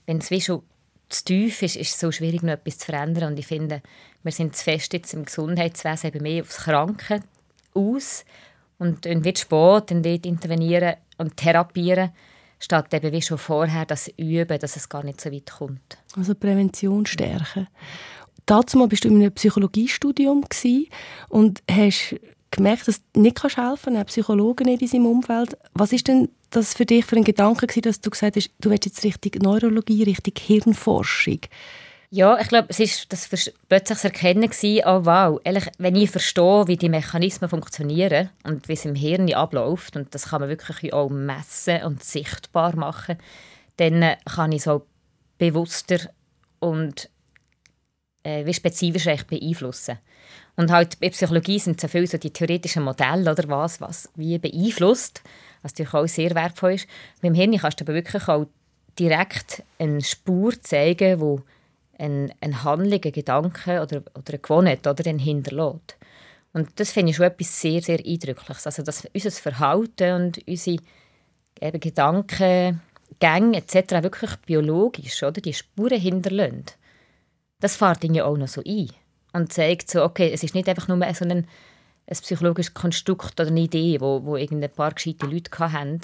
[0.06, 0.62] wenn es wie schon
[1.12, 3.32] zu tief ist, ist es so schwierig, noch etwas zu verändern.
[3.32, 3.82] Und ich finde,
[4.22, 7.22] wir sind zu fest jetzt im Gesundheitswesen eben mehr aufs Kranken
[7.74, 8.24] aus
[8.78, 12.10] und, und wird spät und dort intervenieren und therapieren,
[12.58, 15.98] statt eben wie schon vorher das Üben, dass es gar nicht so weit kommt.
[16.16, 17.68] Also Prävention stärken.
[18.46, 20.44] Dazu bist du in einem Psychologiestudium
[21.28, 22.16] und hast
[22.52, 25.56] gemerkt, dass du nicht helfen kannst, einen Psychologen nicht in seinem Umfeld.
[25.74, 28.70] Was ist denn das für dich für ein Gedanke gewesen, dass du gesagt hast, du
[28.70, 31.40] willst jetzt richtig Neurologie, richtig Hirnforschung?
[32.14, 36.10] Ja, ich glaube, es ist das plötzlich das Erkennen gewesen, oh wow, ehrlich, wenn ich
[36.10, 40.50] verstehe, wie die Mechanismen funktionieren und wie es im Hirn abläuft, und das kann man
[40.50, 43.16] wirklich auch messen und sichtbar machen,
[43.78, 44.86] dann äh, kann ich so
[45.38, 46.10] bewusster
[46.60, 47.08] und
[48.24, 49.98] äh, wie spezifisch beeinflussen.
[50.56, 54.38] Und halt bei Psychologie sind so viele so die theoretischen Modelle oder was, was wie
[54.38, 55.22] beeinflusst,
[55.62, 56.86] was natürlich auch sehr wertvoll ist.
[57.22, 58.46] Beim Hirn kannst du aber wirklich auch
[58.98, 61.40] direkt eine Spur zeigen, wo
[61.98, 65.96] ein, eine Handlung, ein Gedanke oder, oder eine Gewohnheit oder den hinterlässt.
[66.52, 68.66] Und das finde ich schon etwas sehr, sehr Eindrückliches.
[68.66, 70.82] Also, dass unser Verhalten und unsere
[71.60, 72.80] eben Gedanken,
[73.20, 74.02] Gänge etc.
[74.02, 76.64] wirklich biologisch oder, die Spuren hinterlassen.
[77.60, 78.88] Das fährt ihn ja auch noch so ein
[79.32, 81.46] und zeigt so, okay, es ist nicht einfach nur so ein, ein
[82.06, 86.00] psychologisches Konstrukt oder eine Idee, wo, wo ein paar gescheite Leute hatten,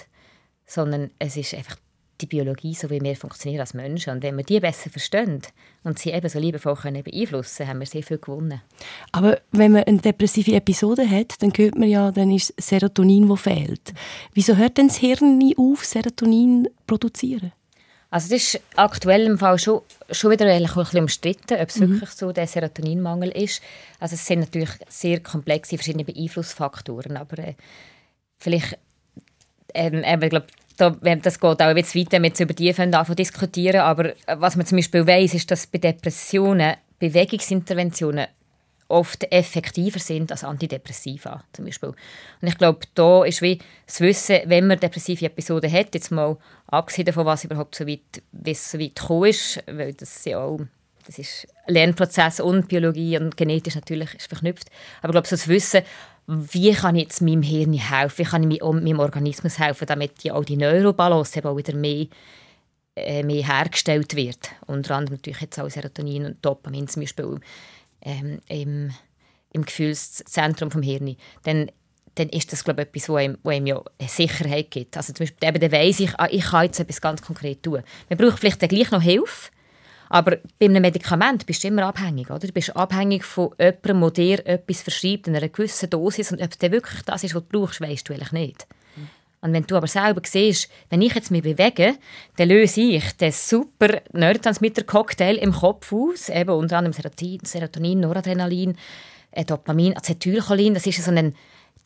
[0.67, 1.77] sondern es ist einfach
[2.21, 4.13] die Biologie, so wie wir funktionieren als Menschen.
[4.13, 5.43] Und wenn wir die besser verstehen
[5.85, 8.61] und sie eben so liebevoll können beeinflussen können, haben wir sehr viel gewonnen.
[9.13, 13.41] Aber wenn man eine depressive Episode hat, dann hört man ja, dann ist Serotonin, das
[13.41, 13.95] fehlt.
[14.35, 17.53] Wieso hört denn das Hirn nie auf, Serotonin zu produzieren?
[18.11, 21.91] Also das ist aktuell im Fall schon, schon wieder ein bisschen umstritten, ob es mhm.
[21.91, 23.63] wirklich so der Serotoninmangel ist.
[24.01, 27.55] Also es sind natürlich sehr komplexe verschiedene Beeinflussfaktoren, aber äh,
[28.39, 28.79] vielleicht,
[29.75, 30.47] ähm, ich glaube,
[30.79, 34.65] da, das geht auch bisschen weiter, wenn wir über die anfangen diskutieren, aber was man
[34.65, 38.27] zum Beispiel weiss, ist, dass bei Depressionen Bewegungsinterventionen
[38.89, 41.91] oft effektiver sind als Antidepressiva zum Beispiel.
[41.91, 46.37] Und ich glaube, da ist wie das Wissen, wenn man depressive Episoden hat, jetzt mal
[46.67, 50.41] abgesehen davon, was überhaupt so weit, wie es so weit gekommen ist, weil das ja
[50.41, 50.61] auch
[51.09, 54.69] das ist Lernprozess und Biologie und genetisch natürlich ist verknüpft.
[55.01, 55.83] Aber ich glaube, so das Wissen,
[56.27, 60.35] wie kann ich jetzt meinem Hirn helfen, wie kann ich meinem Organismus helfen, damit ja
[60.35, 62.07] auch die Neurobalance auch wieder mehr,
[62.95, 64.51] äh, mehr hergestellt wird.
[64.67, 67.41] Unter anderem natürlich jetzt auch Serotonin und Dopamin zum Beispiel
[68.03, 68.93] ähm, im,
[69.53, 71.71] im Gefühlszentrum vom Hirn, dann,
[72.15, 74.97] dann ist das glaube ich, etwas, wo ihm, wo ihm ja Sicherheit gibt.
[74.97, 77.83] Also zum Beispiel, eben, dann weiss ich, ah, ich kann jetzt etwas ganz konkret tun.
[78.09, 79.51] Man braucht vielleicht dann gleich noch Hilfe,
[80.09, 82.31] aber bei einem Medikament bist du immer abhängig.
[82.31, 82.47] Oder?
[82.47, 86.33] Du bist abhängig von jemandem, der dir etwas verschreibt in einer gewissen Dosis.
[86.33, 88.67] Und ob es wirklich das ist, was du brauchst, weißt du eigentlich nicht.
[89.41, 91.97] Und wenn du aber selber siehst, wenn ich jetzt mich bewege,
[92.37, 98.77] dann löse ich den super Neurotransmitter-Cocktail im Kopf aus, eben unter anderem Serotonin, Noradrenalin,
[99.31, 101.33] äh, Dopamin, Acetylcholin, das ist so eine,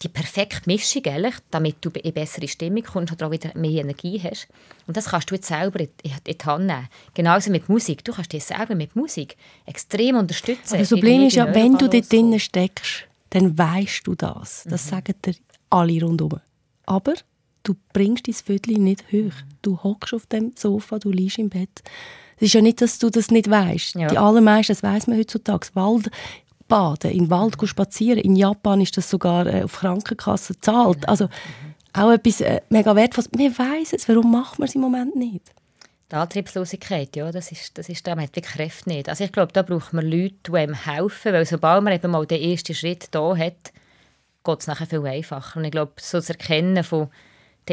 [0.03, 4.21] die perfekte Mischung, ehrlich, damit du in bessere Stimmung kommst oder auch wieder mehr Energie
[4.23, 4.49] hast.
[4.87, 6.89] Und das kannst du jetzt selber in, die Hand nehmen.
[7.15, 8.03] Genauso mit Musik.
[8.05, 9.37] Du kannst dich selber mit Musik
[9.67, 10.75] extrem unterstützen.
[10.75, 14.65] Aber das Problem ist ja, wenn du dort drinnen steckst, dann weißt du das.
[14.69, 14.91] Das mhm.
[14.91, 15.35] sagen dir
[15.71, 16.41] alle rundherum.
[16.87, 17.15] Aber
[17.63, 19.33] du bringst dein Viertel nicht hoch.
[19.63, 21.83] Du hockst auf dem Sofa, du liegst im Bett.
[22.37, 23.95] Es ist ja nicht, dass du das nicht weißt.
[23.95, 24.09] Ja.
[24.09, 25.69] Die allermeisten, das weiß man heutzutage.
[25.75, 26.11] Wald
[26.69, 28.19] baden, im Wald spazieren.
[28.19, 31.09] In Japan ist das sogar äh, auf Krankenkasse zahlt.
[31.09, 31.29] Also
[31.93, 33.31] auch etwas äh, mega wertvolles.
[33.37, 34.09] Wir wissen es.
[34.09, 35.53] Warum macht man es im Moment nicht?
[36.11, 39.09] Die Antriebslosigkeit, ja, das ist, das ist da, man hat die Kräfte nicht.
[39.09, 42.27] Also ich glaube, da braucht man Leute, die einem helfen, weil sobald man eben mal
[42.27, 43.73] den ersten Schritt da hat,
[44.45, 45.59] geht es nachher viel einfacher.
[45.59, 47.09] Und ich glaube, so das Erkennen von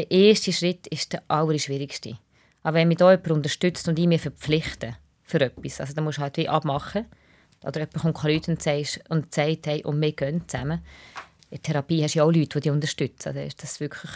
[0.00, 2.16] der erste Schritt ist der allerschwierigste.
[2.62, 6.18] Aber wenn mich da jemand unterstützt und ich mich verpflichte für etwas, also dann musst
[6.18, 7.06] du halt wie abmachen.
[7.62, 10.80] Oder jemand kommt Leute und, sagst, und sagt, hey, und wir gehen zusammen.
[11.50, 13.36] In der Therapie hast du ja auch Leute, die dich unterstützen.
[13.36, 14.10] Also, dass du wirklich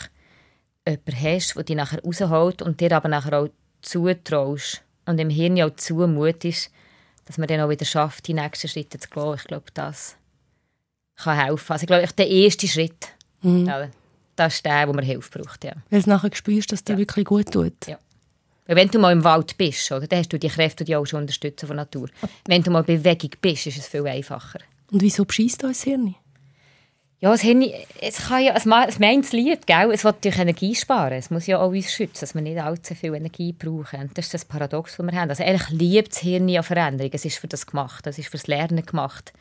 [0.86, 3.48] jemanden hast, der dich nachher rausholt und dir aber nachher auch
[3.82, 6.70] zutraust und im Hirn auch zumutest,
[7.26, 9.34] dass man dann auch wieder schafft, die nächsten Schritte zu gehen.
[9.34, 10.16] Ich glaube, das
[11.16, 11.72] kann helfen.
[11.72, 13.08] Also ich glaube, der erste Schritt.
[13.42, 13.66] Mhm.
[13.66, 13.88] Ja,
[14.36, 15.64] das ist der, wo man Hilfe braucht.
[15.64, 15.72] Ja.
[15.90, 16.98] Weil du nachher spürst, dass dir ja.
[16.98, 17.86] wirklich gut tut.
[17.86, 17.98] Ja.
[18.66, 21.04] Weil wenn du mal im Wald bist, oder, dann hast du die Kräfte, die auch
[21.04, 22.08] schon unterstützen von Natur.
[22.46, 24.60] Wenn du mal in Bewegung bist, ist es viel einfacher.
[24.90, 26.14] Und wieso beschießt das Hirn?
[27.20, 27.64] Ja, das Hirn,
[28.00, 29.90] es, kann ja, es, meint es lieb, gell?
[29.92, 31.14] es will natürlich Energie sparen.
[31.14, 34.00] Es muss ja auch uns schützen, dass wir nicht allzu viel Energie brauchen.
[34.00, 35.30] Und das ist das Paradox, das wir haben.
[35.30, 37.10] Also eigentlich liebt das Hirn ja Veränderung.
[37.12, 39.32] Es ist für das gemacht, es ist fürs Lernen gemacht.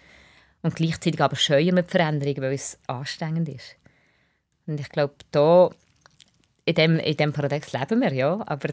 [0.61, 3.75] Und gleichzeitig aber scheuen wir die Veränderung, weil es anstrengend ist.
[4.67, 5.69] Und ich glaube, da,
[6.65, 8.41] in dem, in dem Paradox leben wir, ja.
[8.45, 8.69] Aber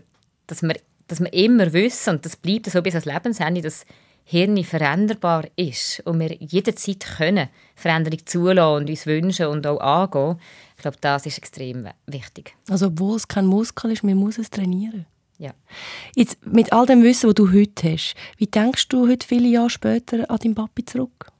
[0.46, 0.76] dass wir,
[1.08, 3.84] dass wir immer wissen, und das bleibt so bis ans Lebensende, dass
[4.24, 10.40] Hirn veränderbar ist und wir jederzeit können Veränderung zulassen und uns wünschen und auch angehen,
[10.76, 12.54] ich glaube, das ist extrem wichtig.
[12.68, 15.06] Also obwohl es kein Muskel ist, man muss es trainieren.
[15.38, 15.52] Ja.
[16.14, 19.70] Jetzt, mit all dem Wissen, das du heute hast, wie denkst du heute viele Jahre
[19.70, 21.32] später an deinen Papi zurück?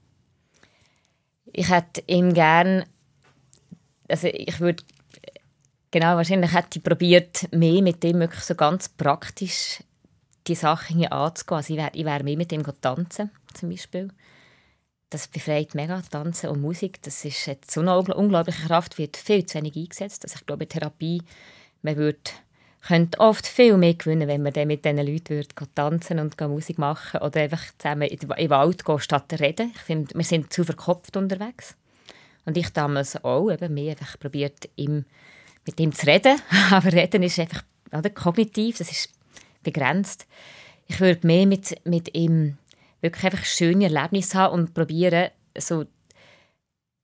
[1.53, 2.85] Ich hätte ihm gerne,
[4.11, 4.83] also ich würde,
[5.89, 9.83] genau, wahrscheinlich hätte ich probiert, mehr mit ihm wirklich so ganz praktisch
[10.47, 11.57] die Sachen anzugehen.
[11.57, 14.09] Also ich wäre ich wär mehr mit ihm tanzen, zum Beispiel.
[15.09, 17.01] Das befreit mega, Tanzen und Musik.
[17.01, 20.23] Das ist jetzt so eine unglaubliche Kraft, wird viel zu wenig eingesetzt.
[20.23, 21.21] Also ich glaube, in Therapie,
[21.81, 22.31] man würde
[22.81, 25.45] könnte oft viel mehr gewinnen, wenn man dann mit diesen Leuten
[25.75, 29.71] tanzen und Musik machen oder einfach zusammen in den Wald gehen, statt zu reden.
[29.75, 31.75] Ich finde, wir sind zu verkopft unterwegs.
[32.45, 36.39] Und ich damals auch, eben mehr einfach probiert, mit ihm zu reden.
[36.71, 39.09] Aber reden ist einfach oder, kognitiv, das ist
[39.63, 40.27] begrenzt.
[40.87, 42.57] Ich würde mehr mit, mit ihm
[43.01, 45.85] wirklich einfach schöne Erlebnisse haben und probieren, so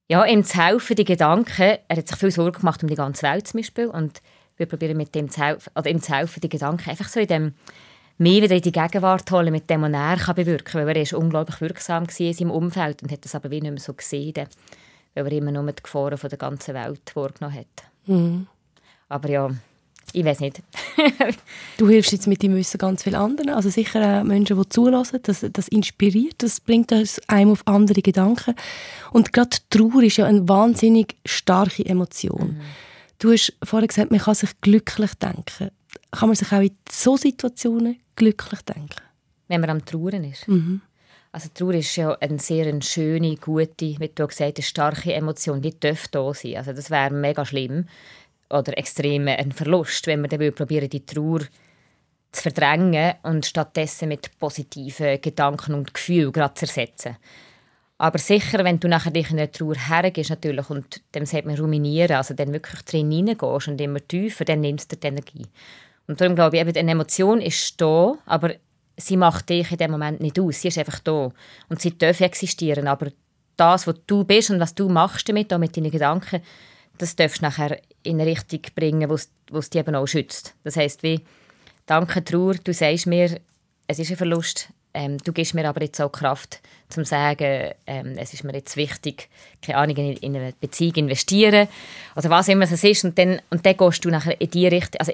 [0.10, 1.78] ja, ihm zu helfen, die Gedanken.
[1.88, 4.21] Er hat sich viel Sorgen gemacht um die ganze Welt zum Beispiel und
[4.56, 7.28] wir probieren mit dem zu helfen, oder ihm zu helfen, die Gedanken einfach so in
[7.28, 7.54] dem
[8.17, 10.88] mehr wieder in die Gegenwart holen, mit dem, was er kann bewirken kann.
[10.88, 13.82] Weil er ist unglaublich wirksam in seinem Umfeld und hat das aber wie nicht mehr
[13.82, 14.47] so gesehen,
[15.25, 17.84] weil er immer nur die Gefahren von der ganzen Welt wahrgenommen hat.
[18.06, 18.47] Mhm.
[19.10, 19.49] Aber ja,
[20.13, 20.62] ich weiß nicht.
[21.77, 25.19] du hilfst jetzt mit dem Wissen ganz vielen anderen, also sicher auch Menschen, die zulassen,
[25.23, 26.93] das, das inspiriert, das bringt
[27.27, 28.56] einem auf andere Gedanken.
[29.12, 32.58] Und gerade Trauer ist ja eine wahnsinnig starke Emotion.
[32.58, 32.62] Mhm.
[33.19, 35.71] Du hast vorhin gesagt, man kann sich glücklich denken.
[36.12, 39.01] Kann man sich auch in so Situationen glücklich denken?
[39.47, 40.47] Wenn man am Trauern ist?
[40.47, 40.82] Mhm.
[41.32, 45.62] Also Trauer ist ja eine sehr schöne, gute, wie du gesagt hast, starke Emotion.
[45.62, 46.58] Die darf da sein.
[46.58, 47.86] Also das wäre mega schlimm
[48.50, 51.42] oder extrem ein Verlust, wenn man dann probieren die Trauer
[52.32, 57.18] zu verdrängen und stattdessen mit positiven Gedanken und Gefühlen gerade zu ersetzen.
[58.00, 61.58] Aber sicher, wenn du nachher dich in eine Trauer hergehst natürlich und dann sagt man
[61.58, 65.48] ruminieren, also dann wirklich drin hineingehst und immer tiefer, dann nimmst du die Energie.
[66.08, 68.54] Und darum glaube ich, eben, eine Emotion ist da, aber
[68.98, 70.62] sie macht dich in dem Moment nicht aus.
[70.62, 71.32] Sie ist einfach da.
[71.70, 73.12] Und sie darf existieren, aber
[73.56, 76.42] das, was du bist und was du machst damit, auch mit deinen Gedanken,
[76.98, 79.16] das darfst du nachher in eine Richtung bringen, wo
[79.58, 80.56] es dich eben auch schützt.
[80.64, 81.22] Das heisst, wie,
[81.86, 83.40] danke Trauer, du sagst mir,
[83.88, 87.72] es ist ein Verlust, ähm, du gibst mir aber jetzt auch Kraft, zum zu sagen,
[87.86, 89.30] ähm, es ist mir jetzt wichtig,
[89.62, 91.68] keine Ahnung, in, in eine Beziehung investieren
[92.16, 95.00] oder was immer es ist und dann, und dann gehst du nachher in die Richtung,
[95.00, 95.14] also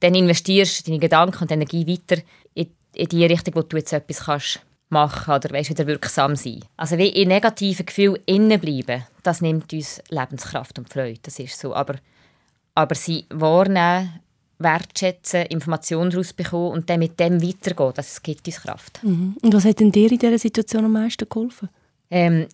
[0.00, 2.22] dann investierst du deine Gedanken und Energie weiter
[2.54, 6.64] in, in die Richtung, wo du jetzt etwas kannst machen oder weißt, wieder wirksam sein.
[6.76, 11.58] Also wie in negativen Gefühlen innen bleiben, das nimmt uns Lebenskraft und Freude, das ist
[11.58, 11.74] so.
[11.74, 11.96] Aber,
[12.74, 14.20] aber sie wahrnehmen
[14.58, 19.00] wertschätzen, Informationen daraus bekommen und dann mit dem weitergehen, das gibt uns Kraft.
[19.04, 19.36] Mhm.
[19.40, 21.68] Und was hat denn dir in dieser Situation am meisten geholfen?
[22.10, 22.48] Ähm,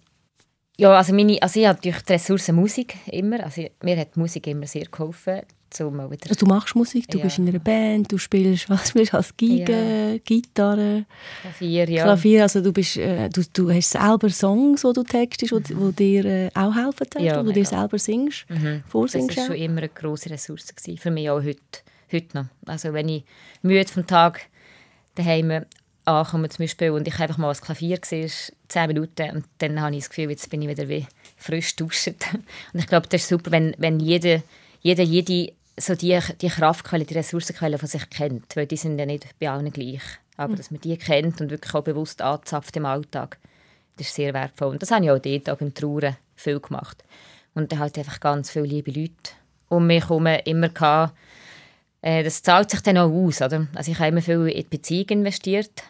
[0.76, 4.48] ja, also, meine, also ich habe durch die Ressource Musik immer, also mir hat Musik
[4.48, 5.42] immer sehr geholfen,
[5.80, 6.28] um wieder...
[6.28, 7.24] Also du machst Musik, du ja.
[7.24, 10.18] bist in einer Band, du spielst, was spielst als Geige, ja.
[10.18, 11.04] Gitarre,
[11.42, 12.04] Klavier, ja.
[12.04, 15.62] Klavier, also du, bist, äh, du, du hast selber Songs, die du textest, mhm.
[15.62, 18.82] die, die dir äh, auch helfen, ja, wo du dir selber singst, mhm.
[18.86, 19.30] vorsingst.
[19.30, 21.60] Das war schon immer eine grosse Ressource gewesen, für mich auch heute
[22.14, 22.46] heute noch.
[22.66, 23.24] Also wenn ich
[23.62, 24.40] müde vom Tag
[25.14, 25.64] daheim
[26.04, 28.28] ankomme zum Beispiel und ich einfach mal das Klavier sehe,
[28.68, 31.06] zehn Minuten und dann habe ich das Gefühl, jetzt bin ich wieder wie
[31.36, 32.16] frisch duschen.
[32.72, 34.42] Und ich glaube, das ist super, wenn, wenn jeder,
[34.80, 39.06] jeder, jede so die, die Kraftquelle, die Ressourcenquelle von sich kennt, weil die sind ja
[39.06, 40.02] nicht bei allen gleich.
[40.36, 40.56] Aber mhm.
[40.56, 43.38] dass man die kennt und wirklich auch bewusst anzapft im Alltag,
[43.96, 44.68] das ist sehr wertvoll.
[44.68, 47.04] Und das habe ich auch dort, auch beim Trauern, viel gemacht.
[47.54, 49.32] Und dann halt einfach ganz viele liebe Leute
[49.68, 51.16] um mich herum immer gehabt,
[52.02, 53.40] äh, das zahlt sich dann auch aus.
[53.40, 53.66] Oder?
[53.74, 55.82] Also ich habe immer viel in die Beziehung investiert.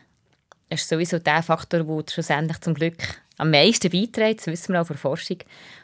[0.70, 2.96] Das ist sowieso der Faktor, der schlussendlich zum Glück
[3.36, 5.38] am meisten beiträgt, das wissen wir auch von Forschung.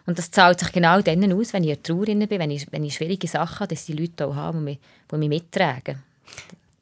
[0.07, 2.85] Und das zahlt sich genau dann aus, wenn ich in Trauer bin, wenn ich, wenn
[2.85, 4.79] ich schwierige Sachen habe, dass die Leute auch haben, die mich,
[5.11, 6.03] die mich mittragen.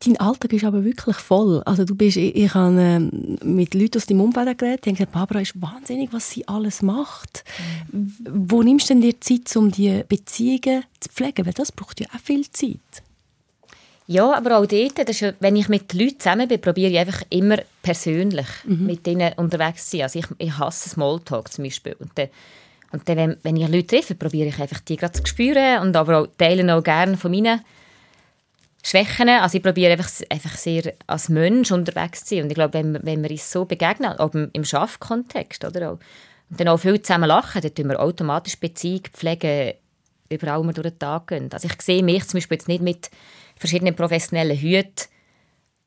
[0.04, 1.61] Dein Alltag ist aber wirklich voll.
[1.64, 4.96] Also du bist, ich, ich habe ähm, mit Leuten aus deinem Umfeld geredet, die haben
[4.96, 7.42] gesagt, Barbara ist wahnsinnig, was sie alles macht.
[7.90, 8.14] Mhm.
[8.28, 11.44] Wo nimmst du denn dir Zeit, um diese Beziehungen zu pflegen?
[11.44, 13.02] Weil das braucht ja auch viel Zeit.
[14.11, 17.23] Ja, aber auch dort, das ist, wenn ich mit Leuten zusammen bin, probiere ich einfach
[17.29, 18.87] immer persönlich mhm.
[18.87, 20.05] mit ihnen unterwegs zu sein.
[20.05, 21.94] Also ich, ich hasse Smalltalk zum Beispiel.
[21.99, 22.29] Und dann,
[22.90, 25.94] und dann, wenn, wenn ich Leute treffe, probiere ich einfach die gerade zu spüren und
[25.94, 27.61] aber auch teilen auch gerne von meinen
[28.83, 29.29] Schwächen.
[29.29, 32.44] Also ich probiere einfach, einfach sehr als Mensch unterwegs zu sein.
[32.44, 35.99] Und ich glaube, wenn, wenn wir uns so begegnen, auch im, im Schaffkontext, oder auch,
[36.49, 39.75] und dann auch viel zusammen lachen, dann tun wir automatisch Beziehung pflegen,
[40.31, 41.51] überall, wo wir durch den Tag gehen.
[41.53, 43.11] Also ich sehe mich zum Beispiel jetzt nicht mit
[43.59, 45.07] verschiedene professionelle Hüte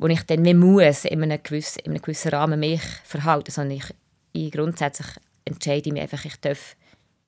[0.02, 3.78] wo ich dann nicht muss in einem gewissen, in einem gewissen Rahmen mich verhalten, sondern
[3.78, 3.86] ich,
[4.34, 5.08] ich grundsätzlich
[5.46, 6.76] entscheide mich einfach, ich darf,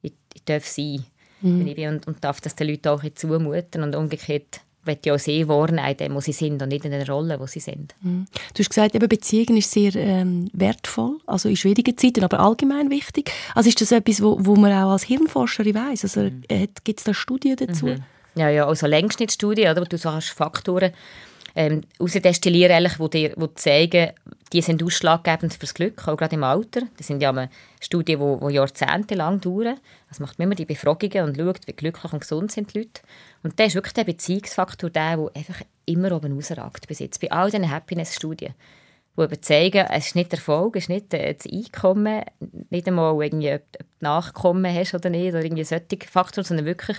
[0.02, 1.06] ich, ich darf sein,
[1.42, 1.68] mhm.
[1.68, 5.20] ich bin und, und darf das den Leuten auch zumuten und umgekehrt will ja auch
[5.20, 7.96] sie wahrnehmen, wo sie sind und nicht in der Rolle, wo sie sind.
[8.02, 8.26] Mhm.
[8.54, 12.90] Du hast gesagt, eben Beziehung ist sehr ähm, wertvoll, also in schwierigen Zeiten, aber allgemein
[12.90, 13.32] wichtig.
[13.56, 16.04] Also ist das etwas, wo, wo man auch als Hirnforscherin weiß?
[16.04, 16.42] Also mhm.
[16.50, 17.86] Äh, gibt es da Studien dazu?
[17.86, 18.04] Mhm.
[18.36, 20.91] Ja, ja, also Längsschnittstudien, oder, wo du so hast Faktoren
[21.56, 24.12] ähm, die dir die zeigen,
[24.52, 26.82] die sind ausschlaggebend fürs Glück, auch gerade im Alter.
[26.98, 27.48] Das sind ja
[27.80, 29.80] Studien, die, die jahrzehntelang dauern.
[30.10, 33.02] Das macht man immer die Befragungen und schaut, wie glücklich und gesund sind die Leute.
[33.43, 37.22] Und das ist wirklich der Beziehungsfaktor, der, der einfach immer oben rausragt bis jetzt.
[37.22, 38.54] Bei all diesen Happiness-Studien,
[39.15, 42.24] die eben zeigen, es ist nicht Erfolg, es ist nicht äh, das Einkommen,
[42.69, 46.98] nicht einmal irgendwie, ob du Nachkommen hast oder nicht, oder irgendwie solche Faktoren, sondern wirklich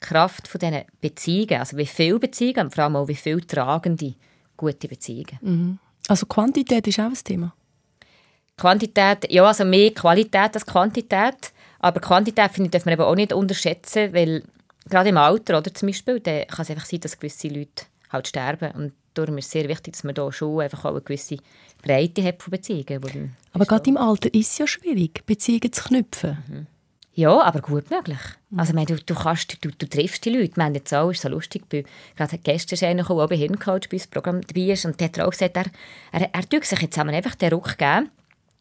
[0.00, 4.14] Kraft von diesen Beziehungen, also wie viele Beziehungen und vor allem auch wie viele tragende,
[4.56, 5.38] gute Beziehungen.
[5.40, 5.78] Mhm.
[6.08, 7.54] Also Quantität ist auch ein Thema?
[8.56, 11.52] Quantität, ja, also mehr Qualität als Quantität.
[11.78, 14.42] Aber Quantität, finde ich, darf man eben auch nicht unterschätzen, weil
[14.88, 18.70] gerade im Alter, oder, zum Beispiel, kann es einfach sein, dass gewisse Leute halt sterben.
[18.72, 21.36] Und darum ist es sehr wichtig, dass man da schon einfach auch eine gewisse
[21.82, 23.36] Breite hat von Beziehungen.
[23.52, 26.38] Aber gerade im Alter ist es ja schwierig, Beziehungen zu knüpfen.
[26.48, 26.66] Mhm.
[27.18, 28.18] Ja, aber gut möglich.
[28.54, 30.62] Also, meine, du, du, kannst, du, du triffst die Leute.
[30.62, 31.82] Haben jetzt auch, ist so lustig, bei,
[32.14, 35.20] gerade gestern ist einer gekommen, der Hirncoach bei uns Programm dabei ist, und der hat
[35.20, 35.64] auch gesagt, er,
[36.12, 38.10] er, er sich jetzt einfach den Ruck geben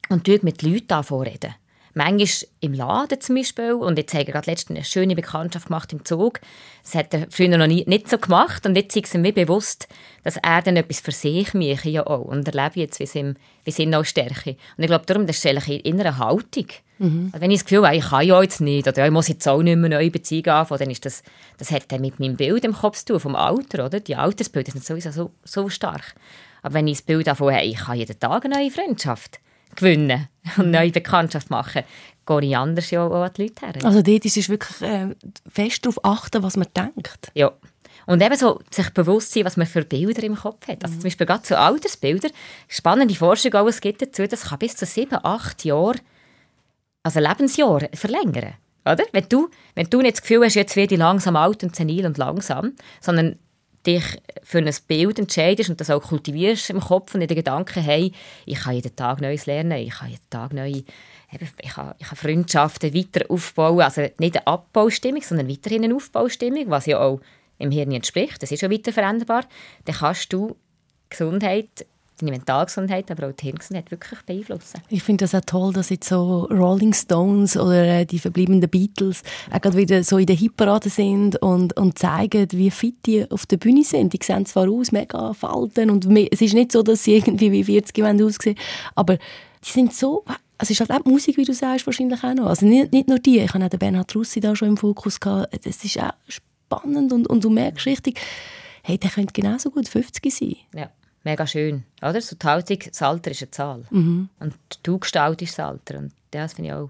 [0.07, 1.55] und mit Leuten anfangen
[1.97, 3.71] Manchmal im Laden zum Beispiel.
[3.71, 6.41] Und jetzt haben wir gerade letztens eine schöne Bekanntschaft gemacht im Zug.
[6.83, 8.65] Das hat er früher noch nie, nicht so gemacht.
[8.65, 9.87] Und jetzt ist es mir bewusst,
[10.25, 12.25] dass er dann etwas für sich mich ja auch.
[12.25, 14.57] Und erlebe jetzt, wie es ihm, wie es ihn auch stärke.
[14.75, 16.67] Und ich glaube, darum, das ist eigentlich in einer Haltung.
[16.99, 17.29] Mhm.
[17.31, 19.47] Also wenn ich das Gefühl habe, ich kann ja jetzt nicht, oder ich muss jetzt
[19.47, 21.23] auch nicht mehr neue Beziehungen anfangen, dann ist das,
[21.57, 24.01] das hat dann mit meinem Bild im Kopf zu tun, vom Alter, oder?
[24.01, 26.13] Die Altersbilder sind sowieso so, so stark.
[26.61, 29.39] Aber wenn ich das Bild davon habe, ich kann jeden Tag eine neue Freundschaft,
[29.77, 30.27] gewinnen
[30.57, 31.83] und neue Bekanntschaft machen,
[32.25, 33.73] gehe ich anders ja an die Leute her.
[33.83, 35.15] Also dort ist es wirklich äh,
[35.47, 37.31] fest darauf achten, was man denkt.
[37.33, 37.51] Ja.
[38.07, 40.83] Und eben so sich bewusst sein, was man für Bilder im Kopf hat.
[40.83, 40.99] Also mhm.
[40.99, 42.29] zum Beispiel gerade so Altersbilder.
[42.67, 45.95] Spannende Forschung auch, es gibt dazu, das kann bis zu sieben, acht Jahre,
[47.03, 48.53] also Lebensjahre, verlängern.
[48.85, 49.03] Oder?
[49.11, 52.05] Wenn du, wenn du nicht das Gefühl hast, jetzt werde ich langsam alt und senil
[52.05, 53.39] und langsam, sondern
[53.85, 54.03] dich
[54.43, 58.11] für ein Bild entscheidest und das auch kultivierst im Kopf und in den Gedanken, hey,
[58.45, 60.83] ich kann jeden Tag Neues lernen, ich kann jeden Tag neue,
[61.31, 66.69] ich kann, ich kann Freundschaften weiter aufbauen, also nicht eine Abbaustimmung, sondern weiterhin eine Aufbaustimmung,
[66.69, 67.19] was ja auch
[67.57, 69.45] im Hirn entspricht, das ist ja weiter veränderbar,
[69.85, 70.55] dann kannst du
[71.09, 71.85] Gesundheit
[72.17, 74.81] deine Mentalgesundheit, aber auch die Hirngesundheit wirklich beeinflussen.
[74.89, 79.23] Ich finde das auch toll, dass jetzt so Rolling Stones oder äh, die verbliebenen Beatles
[79.51, 83.45] auch gerade wieder so in der Hitparade sind und, und zeigen, wie fit die auf
[83.45, 84.13] der Bühne sind.
[84.13, 87.63] Die sehen zwar aus, mega falten und es ist nicht so, dass sie irgendwie wie
[87.63, 88.55] 40 aussehen
[88.95, 90.23] aber die sind so
[90.57, 92.45] also ist halt auch die Musik, wie du sagst, wahrscheinlich auch noch.
[92.45, 95.19] Also nicht, nicht nur die, ich hatte auch den Bernhard Russi da schon im Fokus
[95.19, 95.53] gehabt.
[95.65, 98.21] Das ist auch spannend und, und du merkst richtig,
[98.81, 100.55] hey, der könnte genauso gut 50 sein.
[100.73, 100.89] Ja
[101.25, 101.83] mega schön.
[102.01, 102.21] Oder?
[102.21, 103.83] So die Haltung, das Alter ist eine Zahl.
[103.89, 104.29] Mhm.
[104.39, 105.97] Und du gestaltest das Alter.
[105.97, 106.89] Und das finde ich auch.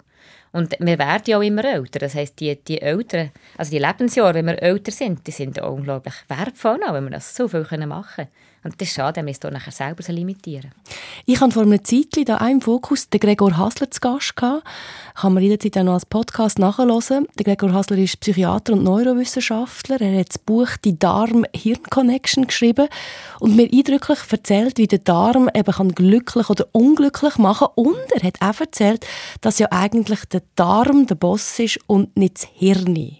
[0.51, 1.99] Und wir werden ja auch immer älter.
[1.99, 6.15] Das heisst, die, die Älteren, also die Lebensjahre, wenn wir älter sind, die sind unglaublich
[6.29, 8.29] wertvoll, wenn wir das so viel machen können.
[8.65, 10.71] Und das ist schade, wenn wir es nachher selber so limitieren.
[11.27, 14.35] Ich hatte vor einer Zeit da im Fokus den Gregor Hasler zu Gast.
[14.35, 14.63] Gehabt.
[15.13, 17.27] Kann man jederzeit auch noch als Podcast nachhören.
[17.37, 20.01] Der Gregor Hasler ist Psychiater und Neurowissenschaftler.
[20.01, 22.87] Er hat das Buch «Die Darm-Hirn-Connection» geschrieben
[23.39, 27.85] und mir eindrücklich erzählt, wie der Darm eben glücklich oder unglücklich machen kann.
[27.85, 29.05] Und er hat auch erzählt,
[29.41, 33.17] dass ja eigentlich der Darm der Boss ist und nicht das Hirn.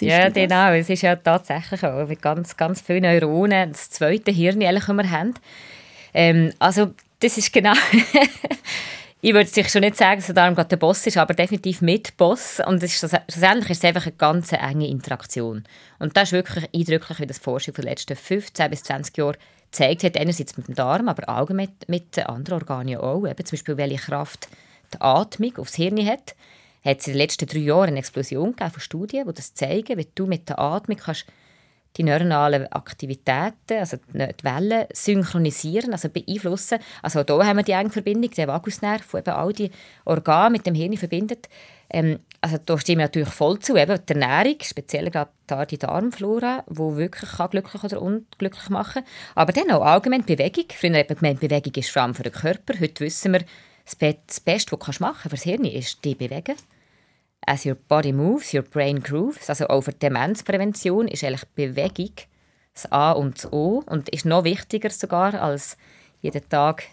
[0.00, 0.72] Ja, genau.
[0.72, 5.10] Es ist ja tatsächlich auch mit ganz, ganz vielen Neuronen das zweite Hirn, das wir
[5.10, 5.34] haben.
[6.12, 7.72] Ähm, also, das ist genau...
[9.22, 11.82] ich würde sich schon nicht sagen, dass der Darm gerade der Boss ist, aber definitiv
[11.82, 12.60] mit Boss.
[12.66, 15.64] Und es ist, schlussendlich ist es einfach eine ganz enge Interaktion.
[15.98, 19.36] Und das ist wirklich eindrücklich, wie das Forschung der letzten 15 bis 20 Jahre
[19.70, 20.16] gezeigt hat.
[20.16, 23.26] Einerseits mit dem Darm, aber allgemein mit, mit anderen Organen auch.
[23.26, 24.48] Eben zum Beispiel, welche Kraft
[24.94, 26.34] die Atmung aufs Hirn hat
[26.82, 30.08] hat es in den letzten drei Jahren eine Explosion von Studien, die das zeigen, wie
[30.14, 31.26] du mit der Atmung kannst
[31.96, 36.78] die neuronalen Aktivitäten, also die Wellen synchronisieren, also beeinflussen.
[37.02, 39.72] Also hier haben wir die enge Verbindung, der Vagusnerv, der all die
[40.04, 41.48] Organe mit dem Hirn verbindet.
[41.90, 46.78] Ähm, also da stimmen natürlich voll zu, eben die Ernährung, speziell gerade die Darmflora, die
[46.78, 49.12] wirklich kann glücklich oder unglücklich machen kann.
[49.34, 50.66] Aber dann auch allgemein Bewegung.
[50.72, 52.78] Früher hat man gemeint, Bewegung ist vor allem für den Körper.
[52.78, 53.40] Heute wissen wir,
[53.98, 56.56] das Beste, was du machen kannst für das Hirn, ist dich bewegen.
[57.46, 59.48] As your body moves, your brain grooves.
[59.48, 62.12] Also auch für Demenzprävention ist eigentlich Bewegung
[62.74, 65.76] das A und das O und ist noch wichtiger sogar als
[66.20, 66.84] jeden Tag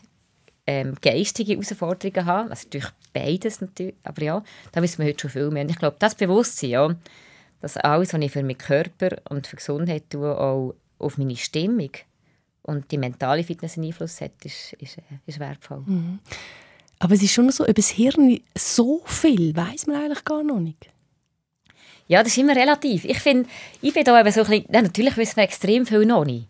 [0.65, 2.49] ähm, geistige Herausforderungen haben.
[2.49, 5.63] Also natürlich beides natürlich, aber ja, da wissen wir heute schon viel mehr.
[5.63, 6.95] Und ich glaube, das Bewusstsein, ja,
[7.61, 11.91] dass alles, was ich für meinen Körper und für Gesundheit tue, auch auf meine Stimmung
[12.63, 15.83] und die mentale Fitness einen Einfluss hat, ist, ist, ist wertvoll.
[15.85, 16.19] Mhm.
[16.99, 20.59] Aber es ist schon so, über das Hirn so viel weiß man eigentlich gar noch
[20.59, 20.89] nicht.
[22.07, 23.05] Ja, das ist immer relativ.
[23.05, 23.49] Ich finde,
[23.81, 26.47] ich bin da eben so ein bisschen, ja, natürlich wissen wir extrem viel noch nicht.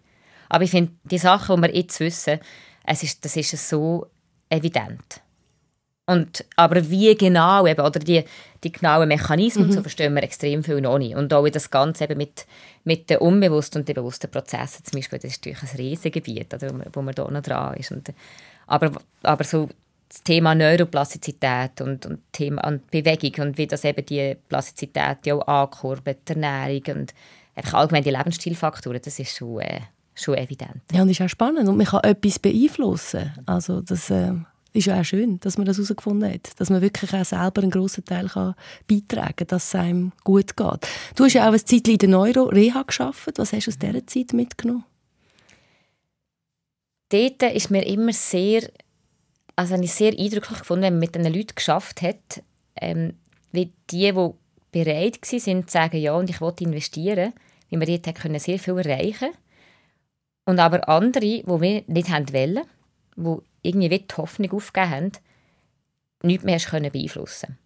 [0.50, 2.40] Aber ich finde, die Sachen, die wir jetzt wissen,
[2.86, 4.08] es ist, das ist so
[4.50, 5.22] evident.
[6.10, 8.24] Und, aber wie genau, eben, oder die,
[8.64, 9.74] die genauen Mechanismen, mhm.
[9.74, 11.16] so verstehen wir extrem viel noch nicht.
[11.16, 12.46] Und auch das Ganze eben mit,
[12.86, 16.70] mit den unbewussten und den bewussten Prozessen zum Beispiel, das ist natürlich ein Riesengebiet, oder,
[16.94, 17.92] wo man da noch dran ist.
[17.92, 18.14] Und,
[18.68, 18.92] aber,
[19.22, 19.68] aber so
[20.10, 25.36] das Thema Neuroplastizität und, und Thema und Bewegung und wie das eben die Plastizität ja
[25.36, 27.14] auch ankurbelt, die Ernährung und
[27.56, 29.62] einfach allgemein die Lebensstilfaktoren, das ist schon...
[29.62, 29.82] Äh,
[30.20, 30.82] schon evident.
[30.92, 33.34] Ja, und das ist auch spannend und man kann etwas beeinflussen.
[33.46, 34.34] Also das äh,
[34.74, 37.72] ist ja auch schön, dass man das herausgefunden hat, dass man wirklich auch selber einen
[37.72, 38.56] grossen Teil kann
[38.88, 40.88] beitragen kann, dass es einem gut geht.
[41.16, 43.38] Du hast ja auch eine Zeit in der Neuro-Reha gearbeitet.
[43.38, 44.86] Was hast du aus dieser Zeit mitgenommen?
[47.10, 48.70] Dort ist mir immer sehr,
[49.58, 52.44] also habe ich sehr eindrücklich gefunden, wenn man mit diesen Leuten geschafft hat,
[52.80, 53.16] ähm,
[53.52, 54.30] wie die, die
[54.72, 57.34] bereit waren, zu sagen, ja, und ich will investieren,
[57.70, 59.30] wie wir dort können sehr viel erreichen
[60.46, 62.62] und aber andere, die wir nicht wollen,
[63.16, 65.12] die irgendwie die Hoffnung aufgegeben haben,
[66.22, 67.58] nichts mehr können beeinflussen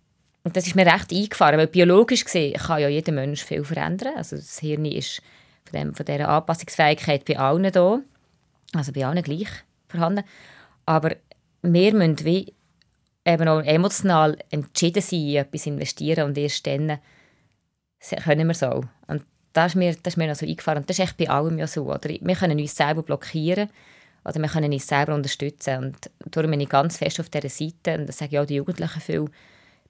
[0.44, 4.14] Und das ist mir recht eingefahren, weil biologisch gesehen kann ja jeder Mensch viel verändern.
[4.16, 5.22] Also das Hirn ist
[5.66, 8.00] von, dem, von dieser Anpassungsfähigkeit bei allen da,
[8.74, 9.50] also bei allen gleich
[9.90, 10.24] vorhanden.
[10.86, 11.16] Aber
[11.62, 12.54] wir müssen wie
[13.26, 17.00] eben auch emotional entschieden sein, in etwas investieren und erst dann
[18.24, 18.84] können wir so.
[19.08, 20.80] Und das ist mir, das ist mir noch so eingefahren.
[20.80, 21.84] Und das ist echt bei allem ja so.
[21.84, 22.10] Oder?
[22.10, 23.70] Wir können uns selber blockieren
[24.24, 25.78] oder wir können uns selber unterstützen.
[25.78, 28.58] Und darum bin ich ganz fest auf dieser Seite, und das sage ich auch den
[28.58, 29.26] Jugendlichen viel,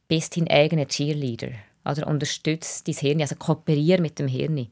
[0.08, 1.52] bist dein eigener Cheerleader.
[1.86, 4.68] Oder unterstütze dein Hirn, also kooperiere mit dem Hirn.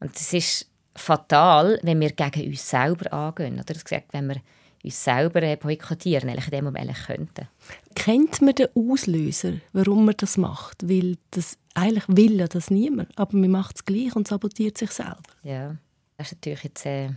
[0.00, 3.54] Und das ist fatal, wenn wir gegen uns selber angehen.
[3.54, 4.36] Oder das gesagt, wenn wir
[4.82, 7.48] uns selber boykottieren, eigentlich in dem Moment könnten.
[7.94, 10.88] Kennt man den Auslöser, warum man das macht?
[10.88, 15.22] Weil das, eigentlich will das niemand, aber man macht es gleich und sabotiert sich selber.
[15.42, 15.76] Ja,
[16.16, 17.10] das ist natürlich jetzt äh,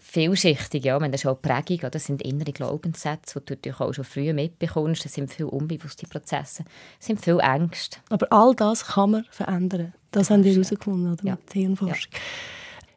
[0.00, 0.84] vielschichtig.
[0.84, 0.98] Ja.
[0.98, 1.90] das ist auch Prägung, oder?
[1.90, 5.04] das sind innere Glaubenssätze, die du natürlich auch schon früh mitbekommst.
[5.04, 6.64] Das sind viele unbewusste Prozesse,
[6.98, 7.98] das sind viele Ängste.
[8.08, 9.92] Aber all das kann man verändern.
[10.10, 11.32] Das, das haben wir herausgefunden ja.
[11.32, 12.12] mit der Hirnforschung.
[12.12, 12.18] Ja.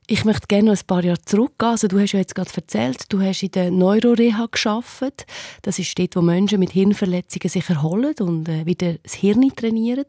[0.05, 1.71] Ich möchte gerne noch ein paar Jahre zurückgehen.
[1.71, 5.25] Also du hast ja jetzt gerade erzählt, du hast in der Neuroreha geschafft.
[5.61, 10.05] Das ist dort, wo Menschen mit Hirnverletzungen sich erholen und äh, wieder das Hirn trainieren.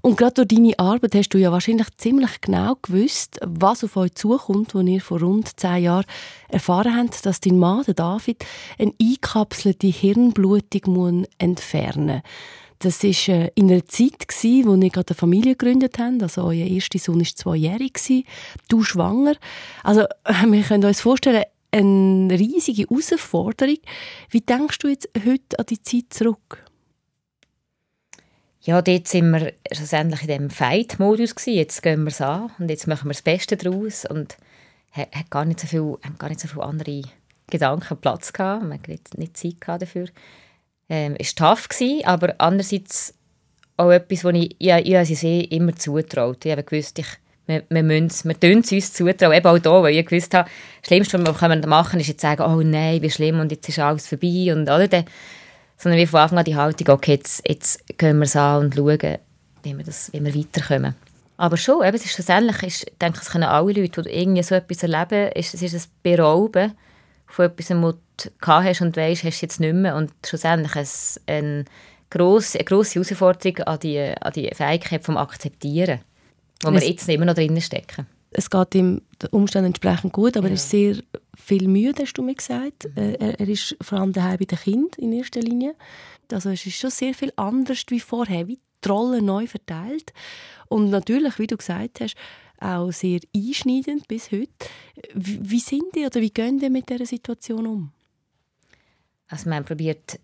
[0.00, 4.14] Und gerade durch deine Arbeit hast du ja wahrscheinlich ziemlich genau gewusst, was auf euch
[4.14, 6.04] zukommt, als ihr vor rund zehn Jahren
[6.48, 8.44] erfahren habt, dass dein Mann, David,
[8.78, 12.22] eine eingekapselte Hirnblutung entfernen muss.
[12.78, 16.22] Das war äh, in einer Zeit, gewesen, wo ihr gerade eine Familie gegründet habt.
[16.22, 18.24] Also euer erster Sohn war zweijährig,
[18.68, 19.36] du schwanger.
[19.82, 20.04] Also
[20.46, 23.78] wir können uns vorstellen, eine riesige Herausforderung.
[24.30, 26.64] Wie denkst du jetzt heute an die Zeit zurück?
[28.62, 31.34] Ja, dort sind wir schlussendlich in diesem Fight-Modus.
[31.44, 34.04] Jetzt gehen wir es an und jetzt machen wir das Beste daraus.
[34.06, 34.36] Und
[34.90, 37.02] hat, gar nicht so viel, haben gar nicht so viele andere
[37.48, 38.64] Gedanken Platz gehabt.
[38.64, 40.08] Man hat nicht, nicht Zeit dafür
[40.88, 43.14] ähm, ist tough gewesen, aber andererseits
[43.76, 46.44] auch etwas, was ich, ja, ich, ich sie immer zutraut.
[46.44, 47.06] Ich habe gewusst, ich,
[47.46, 50.48] wir, wir, müssen, wir es uns zutrauen, eben auch hier, weil ich gewusst habe,
[50.80, 53.68] das Schlimmste, was wir machen können, ist jetzt sagen, oh nein, wie schlimm und jetzt
[53.68, 55.04] ist alles vorbei und oder, dann,
[55.76, 58.74] sondern wie von Anfang an die Haltung, okay, jetzt, jetzt gehen wir es an und
[58.74, 59.18] schauen,
[59.62, 60.94] wie wir, das, wie wir weiterkommen.
[61.36, 64.54] Aber schon, eben, es ist schlussendlich, ich denke, es können alle Leute, die irgendwie so
[64.54, 66.72] etwas erleben, ist, es ist ein Berauben
[67.26, 67.70] von etwas,
[68.42, 69.96] hast und weißt, hast du jetzt nicht mehr.
[69.96, 71.64] Und schlussendlich ist eine
[72.10, 76.00] grosse, eine grosse Herausforderung an die, an die Fähigkeit vom Akzeptieren,
[76.62, 78.06] wo wir jetzt immer noch drinnen stecken.
[78.30, 80.52] Es geht ihm den Umständen entsprechend gut, aber ja.
[80.52, 80.96] er ist sehr
[81.36, 82.86] viel müde, hast du mir gesagt.
[82.94, 83.16] Mhm.
[83.18, 85.74] Er, er, ist vor allem daheim bei den Kindern in erster Linie.
[86.30, 90.12] Also es ist schon sehr viel anders wie vorher, wie die Rollen neu verteilt.
[90.68, 92.16] Und natürlich, wie du gesagt hast,
[92.58, 94.50] auch sehr einschneidend bis heute.
[95.14, 97.92] Wie, wie sind die oder wie gehen die mit dieser Situation um?
[99.28, 100.18] Also man probiert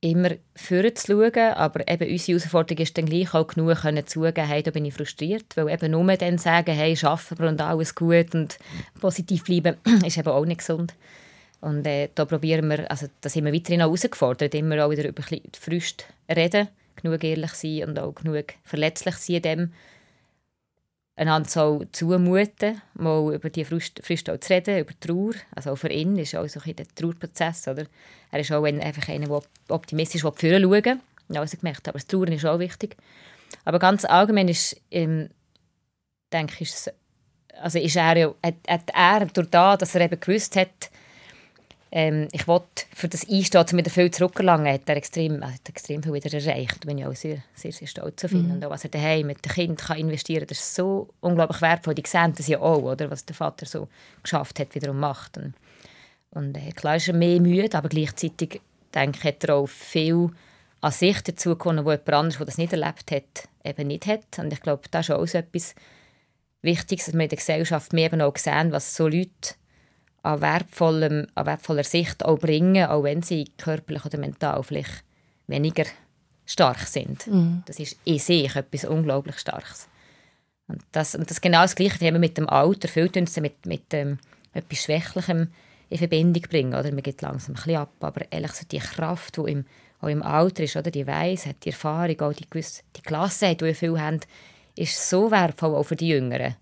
[0.00, 4.46] immer vorher zu schauen, aber eben unsere Herausforderung ist dann gleich auch genug können zugeben,
[4.46, 7.94] hey, da bin ich frustriert, weil eben nur dann sagen, hey, schaffen wir und alles
[7.94, 8.58] gut und
[9.00, 9.76] positiv bleiben,
[10.06, 10.94] ist eben auch nicht gesund.
[11.60, 15.08] Und äh, da probieren wir, also da sind wir weiterhin auch herausgefordert, immer auch wieder
[15.08, 16.68] über die Frust reden,
[17.02, 19.72] genug ehrlich sein und auch genug verletzlich sein in dem,
[21.18, 25.34] einander so zumuten, mal über die Frust zu reden, über Trauer.
[25.54, 27.86] Also für ihn ist auch so ein der Trauerprozess, oder?
[28.30, 31.00] Er ist auch einfach einer, der optimistisch will, schauen will.
[31.28, 32.96] Ich gemerkt aber das Trauern ist auch wichtig.
[33.64, 35.28] Aber ganz allgemein ist, ähm,
[36.32, 36.72] denke ich,
[37.60, 40.90] also ist er, hat, hat er durch das, dass er eben gewusst hat,
[41.90, 46.02] ähm, ich wollte für das Einstehen zu mir viel zurückgelangen, hat er extrem, hat extrem
[46.02, 46.76] viel wieder erreicht.
[46.82, 48.46] Da bin ich auch sehr, sehr, sehr stolz auf ihn.
[48.46, 48.52] Mhm.
[48.52, 51.62] Und auch was er daheim mit dem Kind kann investieren kann, das ist so unglaublich
[51.62, 51.94] wertvoll.
[51.94, 53.88] Die sehen das ja auch, oder, was der Vater so
[54.22, 55.38] geschafft hat, wiederum macht.
[55.38, 55.54] Und,
[56.30, 58.60] und äh, klar ist er mehr müde, aber gleichzeitig
[58.94, 60.30] denke ich, hat er auch viel
[60.80, 64.38] an sich dazu gekommen, wo jemand anderes, der das nicht erlebt hat, eben nicht hat.
[64.38, 65.74] Und ich glaube, das ist auch so etwas
[66.60, 69.54] Wichtiges, dass wir in der Gesellschaft mehr eben auch sehen, was so Leute
[70.22, 75.04] an, wertvollem, an wertvoller Sicht auch bringen, auch wenn sie körperlich oder mental vielleicht
[75.46, 75.84] weniger
[76.46, 77.26] stark sind.
[77.26, 77.62] Mhm.
[77.66, 79.88] Das ist in sich etwas unglaublich Starkes.
[80.66, 83.64] Und das, und das genau das Gleiche, wie wir mit dem Alter, viel uns mit,
[83.64, 84.18] mit ähm,
[84.52, 85.48] etwas Schwächlichem
[85.88, 86.74] in Verbindung bringen.
[86.74, 86.90] Oder?
[86.92, 89.64] Man geht langsam ein bisschen ab, aber ehrlich so die Kraft, die im,
[90.00, 90.90] auch im Alter ist, oder?
[90.90, 94.20] die Weisheit, die Erfahrung, auch die, gewisse, die Gelassenheit, die wir viel haben,
[94.76, 96.54] ist so wertvoll auch für die Jüngeren,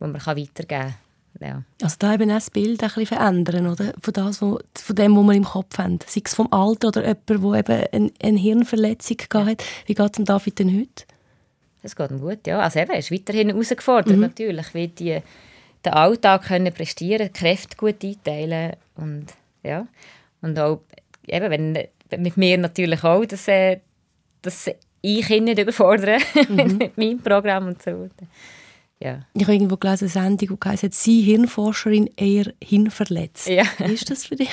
[0.00, 0.94] die man weitergeben kann.
[1.40, 1.62] Ja.
[1.82, 3.92] Also da eben auch das Bild ein bisschen verändern, oder?
[4.00, 5.98] Von, das, wo, von dem, was wir im Kopf haben.
[6.06, 9.46] Sei es vom Alter oder jemand, der eben eine, eine Hirnverletzung ja.
[9.46, 9.64] hat.
[9.86, 11.04] Wie geht es David denn heute?
[11.82, 12.60] Es geht ihm gut, ja.
[12.60, 14.20] Also eben, er ist weiterhin herausgefordert, mhm.
[14.20, 15.22] natürlich, wie die
[15.84, 19.26] den Alltag können prestieren, Kräfte gut einteilen und
[19.62, 19.86] ja.
[20.42, 20.80] Und auch,
[21.26, 23.78] eben, wenn, mit mir natürlich auch, dass, äh,
[24.42, 24.68] dass
[25.00, 26.18] ich ihn nicht überfordere
[26.48, 26.56] mhm.
[26.78, 28.08] mit meinem Programm und so.
[29.00, 29.20] Ja.
[29.34, 33.46] Ich habe irgendwo gelesen, eine Sendung, die heisst, «Sie Hirnforscherin eher hinverletzt».
[33.46, 33.64] Ja.
[33.78, 34.50] Wie ist das für dich?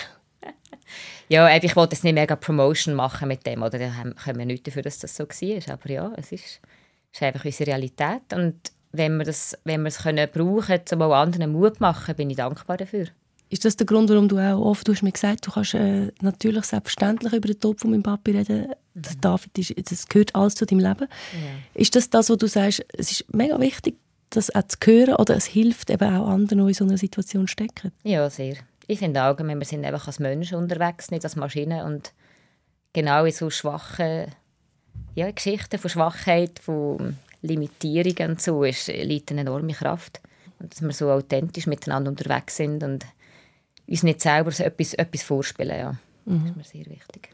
[1.29, 3.91] ja, ich wollte jetzt nicht mega Promotion machen mit dem, oder da
[4.23, 5.73] können wir nichts dafür, dass das so war.
[5.73, 6.59] Aber ja, es ist,
[7.11, 8.33] ist einfach unsere Realität.
[8.33, 11.81] Und wenn wir, das, wenn wir es können brauchen können, um auch anderen Mut zu
[11.81, 13.07] machen, bin ich dankbar dafür.
[13.49, 16.11] Ist das der Grund, warum du auch oft, du hast mir gesagt, du kannst äh,
[16.21, 18.67] natürlich selbstverständlich über den Tod von meinem Papi reden.
[18.67, 18.73] Mhm.
[18.95, 21.07] Das, David ist, das gehört alles zu deinem Leben.
[21.07, 21.79] Ja.
[21.81, 23.95] Ist das das, was du sagst, es ist mega wichtig,
[24.35, 27.47] das auch zu hören oder es hilft eben auch anderen, die in so einer Situation
[27.47, 27.91] stecken?
[28.03, 28.55] Ja, sehr.
[28.87, 32.13] Ich finde auch, wir sind einfach als Menschen unterwegs, nicht als Maschine und
[32.91, 34.27] genau in so schwachen
[35.15, 40.21] ja, Geschichten von Schwachheit, von Limitierungen und so, ist, liegt eine enorme Kraft.
[40.59, 43.05] Und dass wir so authentisch miteinander unterwegs sind und
[43.87, 45.95] uns nicht selber so etwas, etwas vorspielen, ja.
[46.25, 46.39] Mhm.
[46.39, 47.29] Das ist mir sehr wichtig.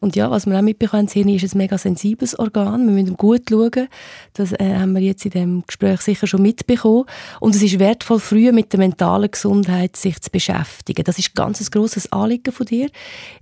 [0.00, 2.86] Und ja, was wir auch mitbekommen haben, ist ein mega sensibles Organ.
[2.86, 3.88] Wir müssen gut schauen.
[4.32, 7.04] Das äh, haben wir jetzt in dem Gespräch sicher schon mitbekommen.
[7.38, 11.04] Und es ist wertvoll, früh mit der mentalen Gesundheit sich zu beschäftigen.
[11.04, 12.88] Das ist ganz ein grosses Anliegen von dir.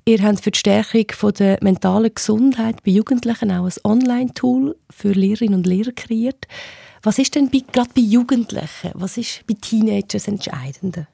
[0.04, 5.12] Ihr habt für die Stärkung von der mentalen Gesundheit bei Jugendlichen auch ein Online-Tool für
[5.12, 6.48] Lehrerinnen und Lehrer kreiert.
[7.04, 11.06] Was ist denn gerade bei Jugendlichen, was ist bei Teenagers entscheidend?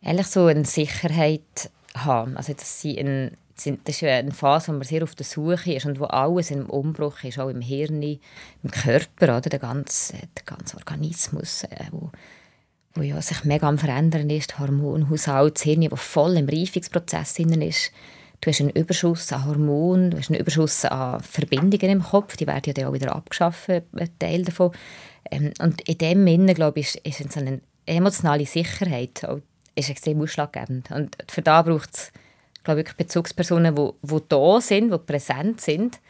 [0.00, 2.38] Ehrlich so eine Sicherheit haben.
[2.38, 5.72] Also, dass sie ein sind, das ist eine Phase, wo man sehr auf der Suche
[5.74, 9.40] ist und wo alles im Umbruch ist, auch im Hirn, im Körper, oder?
[9.40, 12.10] Der, ganze, der ganze Organismus, äh, wo,
[12.94, 17.38] wo ja sich mega am Verändern ist, der Hormonhaushalt, das Hirn, das voll im Reifungsprozess
[17.38, 17.92] ist.
[18.40, 22.46] Du hast einen Überschuss an Hormonen, du hast einen Überschuss an Verbindungen im Kopf, die
[22.46, 23.84] werden ja auch wieder abgeschafft, ein
[24.18, 24.72] Teil davon.
[25.30, 29.40] Ähm, und in dem Sinne, glaube ich, ist, ist eine emotionale Sicherheit auch,
[29.74, 30.90] ist extrem ausschlaggebend.
[30.90, 32.12] Und für da braucht es
[32.68, 36.00] glaube wirklich Bezugspersonen, die, die da sind, die präsent sind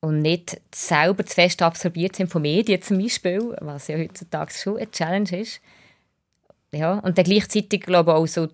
[0.00, 4.78] und nicht selber zu fest absorbiert sind von Medien zum Beispiel, was ja heutzutage schon
[4.78, 5.60] eine Challenge ist.
[6.72, 8.48] Ja, und dann gleichzeitig glaube ich auch so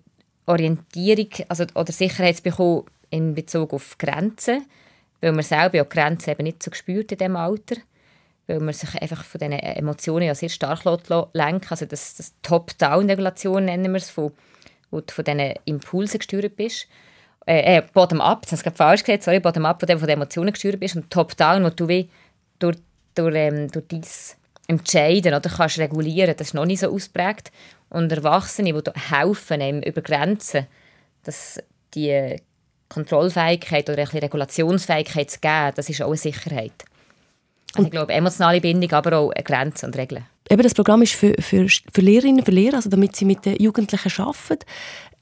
[0.45, 4.65] Orientierung also, oder Sicherheit bekommen in Bezug auf Grenzen,
[5.21, 7.77] weil man selber ja Grenzen eben nicht so gespürt in diesem Alter,
[8.47, 13.63] weil man sich einfach von diesen Emotionen ja sehr stark lenken Also das, das Top-Down-Regulation
[13.63, 14.33] nennen wir es, von
[14.91, 16.87] wo du von diesen Impulsen gesteuert bist.
[17.45, 20.51] Äh, äh Bottom-up, das habe ich falsch gesagt, sorry, Bottom-up, wo du von den Emotionen
[20.51, 22.09] gesteuert bist und Top-down, wo du wie
[22.59, 22.77] durch,
[23.15, 24.03] durch, ähm, durch dein
[24.67, 27.51] Entscheiden oder kannst regulieren, das ist noch nicht so ausprägt.
[27.89, 30.67] Und Erwachsene, die helfen, eben über Grenzen,
[31.23, 31.61] dass
[31.93, 32.37] die
[32.87, 36.85] Kontrollfähigkeit oder eine Regulationsfähigkeit zu geben, das ist auch eine Sicherheit.
[37.73, 40.25] Also ich glaube, emotionale Bindung, aber auch Grenzen und Regeln.
[40.51, 43.55] Eben, das Programm ist für, für, für Lehrerinnen und Lehrer, also damit sie mit den
[43.55, 44.65] Jugendlichen arbeiten.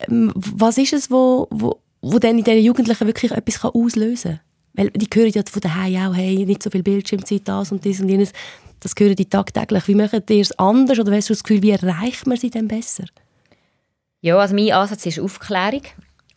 [0.09, 4.39] Ähm, was ist es, wo, wo, wo dann in diesen Jugendlichen wirklich etwas auslösen kann?
[4.73, 7.99] Weil die hören ja von daheim auch, hey, nicht so viel Bildschirmzeit, das und das
[7.99, 8.33] und jenes.
[8.79, 9.87] Das hören die tagtäglich.
[9.87, 12.67] Wie machen die es anders oder hast du das Gefühl, wie erreicht man sie denn
[12.67, 13.05] besser?
[14.21, 15.83] Ja, also mein Ansatz ist Aufklärung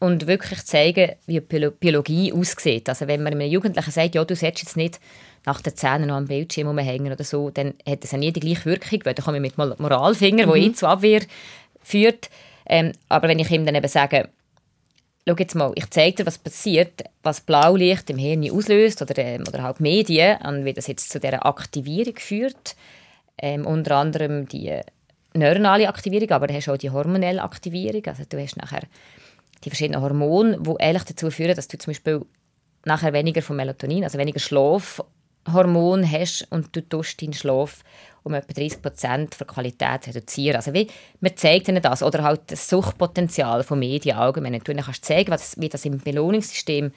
[0.01, 2.91] und wirklich zeigen, wie Biologie aussieht.
[2.91, 5.01] Also wenn man einem Jugendlichen sagt, ja, du solltest jetzt nicht
[5.45, 8.41] nach den Zähnen noch am Bildschirm rumhängen oder so, dann hat das ja nie die
[8.41, 10.55] gleiche Wirkung, weil dann komme ich mit Moralfinger, mhm.
[10.55, 11.23] eh zur Abwehr
[11.83, 12.31] führt.
[12.67, 14.29] Ähm, aber wenn ich ihm dann eben sage,
[15.27, 19.45] schau jetzt mal, ich zeige dir, was passiert, was Blaulicht im Hirn auslöst oder, ähm,
[19.49, 22.77] oder halt Medien und wie das jetzt zu dieser Aktivierung führt,
[23.39, 24.81] ähm, unter anderem die
[25.35, 28.83] neuronale Aktivierung, aber du hast auch die hormonelle Aktivierung, also du hast nachher
[29.65, 32.25] die verschiedenen Hormone, die eigentlich dazu führen, dass du zum Beispiel
[32.85, 34.41] nachher weniger von Melatonin, also weniger
[35.45, 37.83] Schlafhormon hast und du tust deinen Schlaf
[38.23, 40.57] um etwa 30 Prozent der Qualität reduzieren.
[40.57, 40.89] Also wie,
[41.21, 42.03] man zeigt ihnen das.
[42.03, 44.61] Oder halt das Suchtpotenzial von Medien allgemein.
[44.63, 46.93] Du ihnen kannst zeigen, was, wie das im Belohnungssystem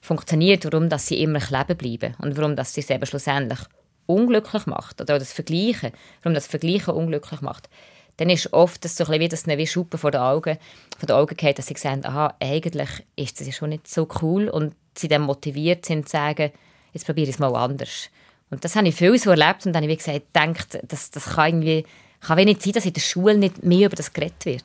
[0.00, 3.60] funktioniert, warum dass sie immer kleben bleiben und warum dass sie es schlussendlich
[4.06, 5.00] unglücklich macht.
[5.00, 5.92] Oder das Vergleichen,
[6.22, 7.68] warum das Vergleichen unglücklich macht.
[8.16, 10.58] Dann ist oft das so ein bisschen wie Schuppen vor den Augen,
[10.98, 14.48] vor den Augen geht, dass sie sehen, aha, eigentlich ist das schon nicht so cool
[14.48, 16.50] und sie dann motiviert sind zu sagen,
[16.92, 18.10] jetzt probiere ich es mal anders.
[18.50, 21.24] Und das habe ich viel so erlebt und dann habe ich gesagt, gedacht, das, das
[21.24, 21.84] kann irgendwie
[22.20, 24.64] kann wenig sein, dass in der Schule nicht mehr über das geredet wird.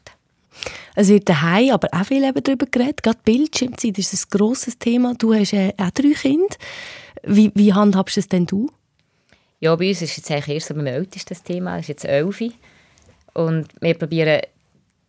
[0.95, 3.03] Es wird daheim aber auch viel darüber geredet.
[3.03, 5.13] Gerade Bildschirmzeit ist ein grosses Thema.
[5.15, 6.55] Du hast äh, auch drei Kinder.
[7.23, 8.69] Wie, wie handhabst du es denn du?
[9.59, 11.71] Ja, bei uns ist jetzt eigentlich erst beim Ältesten das Thema.
[11.71, 12.41] Das ist jetzt elf.
[13.33, 14.41] Und wir probieren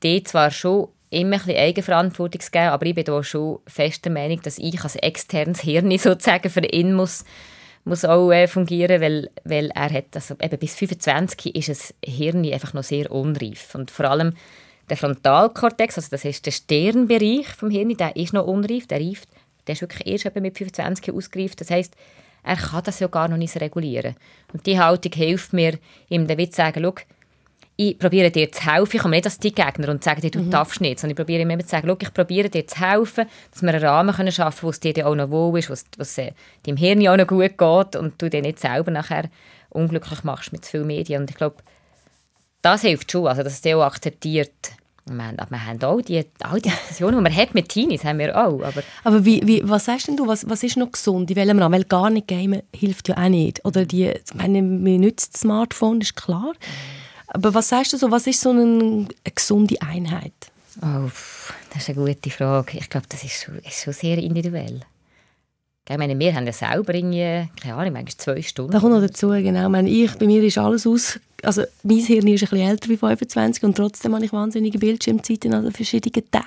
[0.02, 4.12] die zwar schon immer ein Eigenverantwortung zu geben, aber ich bin da schon fest der
[4.12, 7.24] Meinung, dass ich als externes Hirn sozusagen für ihn muss
[7.86, 12.44] muss auch äh, fungieren, weil, weil er hat, also eben bis 25 ist das Hirn
[12.44, 14.32] einfach noch sehr unreif und vor allem
[14.90, 19.28] der Frontalkortex, also das ist der Sternbereich vom Hirn, der ist noch unreif, der reift,
[19.66, 21.94] der ist wirklich erst mit 25 ausgereift, das heißt,
[22.42, 24.14] er kann das ja gar noch nicht regulieren.
[24.52, 25.78] Und die Haltung hilft mir,
[26.08, 26.94] ihm dann zu sagen, schau,
[27.76, 28.96] ich probiere dir zu helfen.
[28.96, 30.50] Ich komme nicht als die Gegner und sage dir, du mhm.
[30.50, 33.68] darfst nicht, sondern ich probiere immer zu sagen, ich probiere dir zu helfen, dass wir
[33.68, 36.32] einen Rahmen können schaffen können, wo es dir auch noch wohl ist, wo es äh,
[36.64, 39.28] deinem Hirn auch noch gut geht und du dir nicht selber nachher
[39.68, 41.22] unglücklich machst mit zu viel Medien.
[41.22, 41.56] Und ich glaube,
[42.62, 44.54] das hilft schon, also, dass es dir auch akzeptiert.
[45.08, 48.18] Wir haben, wir haben auch die, all die Diskussionen, die man hat mit Teenies, haben
[48.18, 48.62] wir auch.
[48.62, 51.30] Aber, aber wie, wie, was sagst denn du, was, was ist noch gesund?
[51.30, 51.74] In welchem Rahmen?
[51.74, 53.64] Weil gar nicht gamen hilft ja auch nicht.
[53.64, 56.54] Oder die, ich meine, man nützt das Smartphone, ist klar.
[56.54, 60.32] Mhm aber was sagst du so, was ist so eine, gesunde Einheit?
[60.82, 61.10] Oh,
[61.72, 62.78] das ist eine gute Frage.
[62.78, 64.80] Ich glaube, das ist schon, ist schon sehr individuell.
[65.88, 68.72] Ich meine, wir haben ja selber irgendwie, keine Ahnung, manchmal zwei Stunden.
[68.72, 69.62] Da kommt noch dazu, genau.
[69.64, 71.20] Ich meine, ich, bei mir ist alles aus...
[71.42, 75.52] Also mein Hirn ist ein bisschen älter wie 25 und trotzdem habe ich wahnsinnige Bildschirmzeiten
[75.54, 76.46] an verschiedenen Tagen.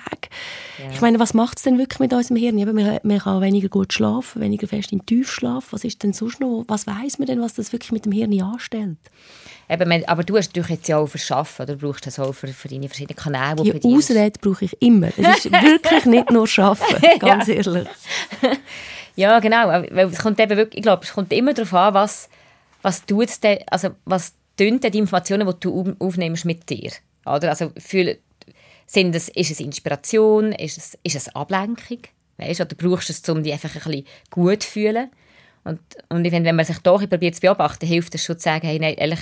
[0.78, 0.90] Ja.
[0.92, 2.58] Ich meine, was macht es denn wirklich mit unserem Hirn?
[2.58, 5.68] Eben, man, man kann weniger gut schlafen, weniger fest in Tiefschlaf.
[5.70, 6.64] Was ist denn sonst noch?
[6.66, 8.98] Was weiß man denn, was das wirklich mit dem Hirn anstellt?
[9.70, 12.66] Eben, aber du hast natürlich jetzt ja auch verschaffen, oder brauchst das auch für, für
[12.66, 15.08] deine verschiedenen Kanäle, die, die Ausrede brauche ich immer.
[15.16, 17.54] Es ist wirklich nicht nur Schaffen, ganz ja.
[17.54, 17.88] ehrlich.
[19.16, 19.68] ja, genau.
[19.68, 22.28] Weil es kommt eben wirklich, ich glaube, es kommt immer darauf an, was,
[22.82, 26.90] was tut denn, also was tun die Informationen, die du aufnimmst mit dir.
[27.24, 27.50] Oder?
[27.50, 28.18] Also fühl,
[28.86, 32.00] sind es, ist es Inspiration, ist es, ist es Ablenkung?
[32.38, 35.10] Weißt, oder brauchst du es, um dich einfach ein bisschen gut zu fühlen?
[35.64, 38.44] Und, und ich finde, wenn man sich doch probiert zu beobachten, hilft es schon zu
[38.44, 39.20] sagen, hey, nein, ehrlich,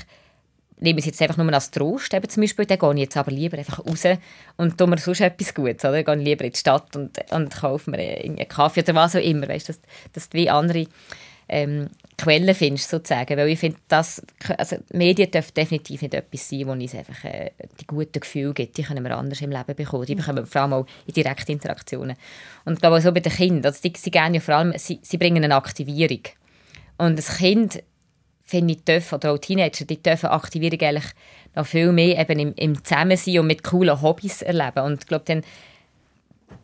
[0.81, 3.31] nehme es jetzt einfach nur als Trost, eben zum Beispiel, dann gehe ich jetzt aber
[3.31, 4.05] lieber einfach raus
[4.57, 6.03] und tue mir sonst etwas Gutes, oder?
[6.03, 9.49] Gehe lieber in die Stadt und, und kaufe mir einen Kaffee oder was auch immer,
[9.49, 9.81] weißt, dass,
[10.13, 10.87] dass du wie andere
[11.49, 14.23] ähm, Quellen findest, sozusagen, weil ich finde, dass,
[14.57, 18.77] also Medien dürfen definitiv nicht etwas sein, wo uns einfach äh, die guten Gefühle gibt,
[18.77, 21.53] die können wir anders im Leben bekommen, die bekommen wir vor allem auch in direkten
[21.53, 22.17] Interaktionen.
[22.65, 24.75] Und ich glaube auch so bei den Kindern, also die, sie, gehen ja vor allem,
[24.77, 26.23] sie, sie bringen eine Aktivierung.
[26.99, 27.83] Und das Kind
[28.49, 31.13] finde ich, dürfen, oder auch Teenager, die dürfen Aktivierung eigentlich
[31.55, 34.85] noch viel mehr eben im, im Zusammensein und mit coolen Hobbys erleben.
[34.85, 35.43] Und ich glaube, dann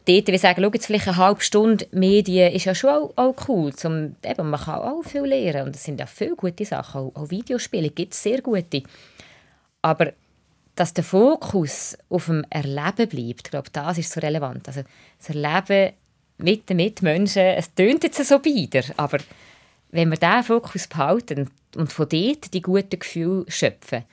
[0.06, 3.34] dort, wie sagen, schau jetzt vielleicht eine halbe Stunde Medien ist ja schon auch, auch
[3.48, 3.74] cool.
[3.74, 7.02] Zum, eben, man kann auch viel lernen und es sind ja viele gute Sachen.
[7.02, 8.82] Auch, auch Videospiele gibt es sehr gute.
[9.82, 10.14] Aber
[10.74, 14.66] dass der Fokus auf dem Erleben bleibt, ich glaube, das ist so relevant.
[14.68, 14.84] Also
[15.18, 15.92] das Erleben
[16.38, 19.18] mit den Mitmenschen, es tönt jetzt so bieder, aber
[19.90, 24.04] wenn wir diesen Fokus behalten und von dort die guten Gefühle schöpfen,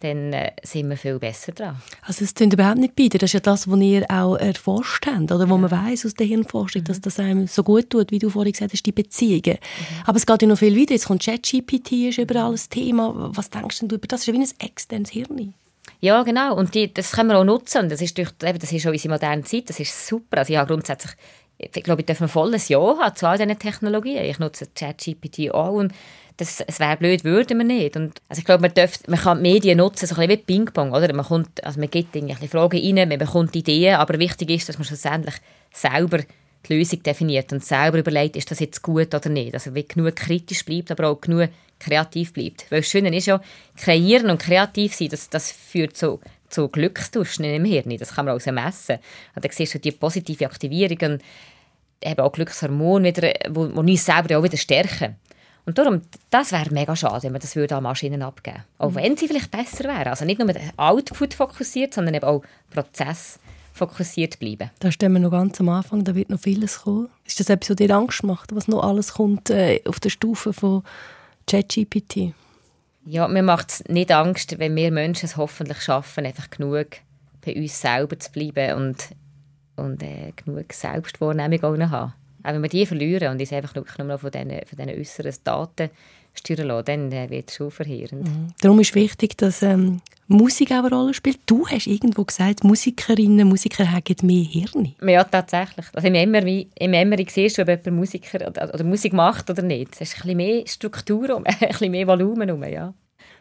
[0.00, 1.76] dann äh, sind wir viel besser dran.
[2.02, 3.18] Also es klingt überhaupt nicht beide.
[3.18, 6.26] Das ist ja das, was ihr auch erforscht habt, oder wo man weiß aus der
[6.26, 6.86] Hirnforschung, mhm.
[6.86, 9.58] dass das einem so gut tut, wie du vorhin gesagt hast, die Beziehungen.
[9.58, 10.02] Mhm.
[10.04, 10.92] Aber es geht ja noch viel weiter.
[10.92, 13.30] Jetzt kommt ChatGPT, ist überall ein Thema.
[13.34, 14.20] Was denkst du über das?
[14.20, 15.54] Das ist ja wie ein externes Hirn.
[16.00, 16.54] Ja, genau.
[16.54, 17.84] Und die, das können wir auch nutzen.
[17.84, 19.70] Und das ist, durch, eben, das ist auch unsere moderne Zeit.
[19.70, 20.38] Das ist super.
[20.38, 21.12] Also ich habe grundsätzlich
[21.58, 24.24] ich glaube, ich darf ein volles Ja haben zu all diesen Technologien.
[24.24, 25.92] Ich nutze ChatGPT auch und
[26.36, 27.96] das, es wäre blöd, würden wir nicht.
[27.96, 30.44] Und, also ich glaube, man, darf, man kann die Medien nutzen, so ein bisschen wie
[30.44, 31.12] Ping-Pong, oder?
[31.14, 34.78] Man, kommt, also man gibt irgendwie Fragen rein, man bekommt Ideen, aber wichtig ist, dass
[34.78, 35.34] man schlussendlich
[35.72, 36.18] selber
[36.68, 39.54] die Lösung definiert und selber überlegt, ist das jetzt gut oder nicht.
[39.54, 42.70] Also wie genug kritisch bleibt, aber auch genug kreativ bleibt.
[42.70, 43.40] Weil das Schöne ist ja,
[43.76, 47.96] kreieren und kreativ sein, das, das führt zu, zu Glückstauschen im Hirn.
[47.98, 48.98] Das kann man auch messen.
[49.34, 51.22] Und dann siehst du die positive Aktivierung und
[52.02, 53.12] eben auch Glückshormone,
[53.50, 55.16] wo uns selber auch wieder stärken.
[55.66, 58.66] Und darum, das wäre mega schade, wenn man das würde an Maschinen abgeben würde.
[58.78, 58.94] Auch mhm.
[58.94, 60.08] wenn sie vielleicht besser wären.
[60.08, 63.40] Also nicht nur mit Output fokussiert, sondern eben auch Prozess
[63.72, 64.70] fokussiert bleiben.
[64.78, 67.08] Da stehen wir noch ganz am Anfang, da wird noch vieles kommen.
[67.24, 70.52] Ist das etwas, was dir Angst macht, was noch alles kommt äh, auf der Stufe
[70.52, 70.82] von
[71.46, 72.32] ChatGPT?
[73.04, 76.86] Ja, mir macht es nicht Angst, wenn wir Menschen es hoffentlich schaffen, einfach genug
[77.44, 78.96] bei uns selber zu bleiben und,
[79.76, 82.14] und äh, genug Selbstwahrnehmung auch noch haben.
[82.46, 85.34] Auch wenn wir die verlieren und uns einfach nur noch von diesen, von diesen äußeren
[85.42, 85.90] Daten
[86.38, 88.24] steuern lassen, dann äh, wird es schon verheerend.
[88.24, 88.48] Mhm.
[88.60, 91.40] Darum ist wichtig, dass ähm, Musik auch eine Rolle spielt.
[91.46, 94.94] Du hast irgendwo gesagt, Musikerinnen, Musiker haben mehr Hirn.
[95.02, 95.86] Ja, tatsächlich.
[95.92, 99.62] Also im Emery, im Emery siehst du, ob jemand Musiker oder, oder, Musik macht oder
[99.62, 99.94] nicht.
[99.94, 102.50] Es ist ein bisschen mehr Struktur, ein bisschen mehr Volumen.
[102.50, 102.94] Um, ja.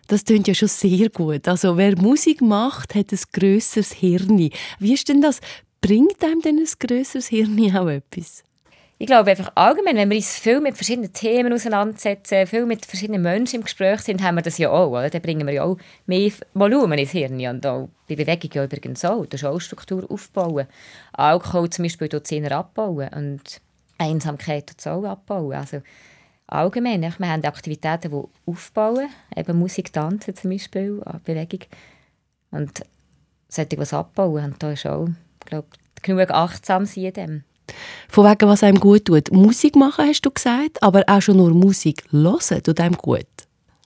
[0.07, 1.47] Das klingt ja schon sehr gut.
[1.47, 4.49] Also wer Musik macht, hat ein grösseres Hirn.
[4.79, 5.41] Wie ist denn das?
[5.81, 8.43] Bringt einem denn ein grösseres Hirn auch etwas?
[8.97, 13.21] Ich glaube einfach allgemein, wenn wir uns viel mit verschiedenen Themen auseinandersetzen, viel mit verschiedenen
[13.21, 14.89] Menschen im Gespräch sind, haben wir das ja auch.
[14.91, 15.09] Oder?
[15.09, 17.45] Dann bringen wir ja auch mehr Volumen ins Hirn.
[17.45, 19.25] Und auch bei Bewegung ja übrigens auch.
[19.25, 20.67] Du auch Struktur aufbauen.
[21.11, 23.09] Alkohol zum Beispiel tut es abbauen.
[23.09, 23.61] Und
[23.97, 25.53] Einsamkeit es auch abbauen.
[25.53, 25.81] Also
[26.47, 29.09] allgemein, wir haben Aktivitäten, die aufbauen.
[29.35, 31.65] Eben Musik, Tanzen zum Beispiel, Bewegung.
[32.51, 32.81] Und
[33.49, 34.45] sollte was abbauen.
[34.45, 35.09] Und da ist auch,
[35.45, 35.67] glaube
[36.01, 37.43] genug achtsam sein in dem.
[38.09, 39.31] Von wegen, was einem gut tut.
[39.31, 43.25] Musik machen, hast du gesagt, aber auch schon nur Musik hören tut einem gut.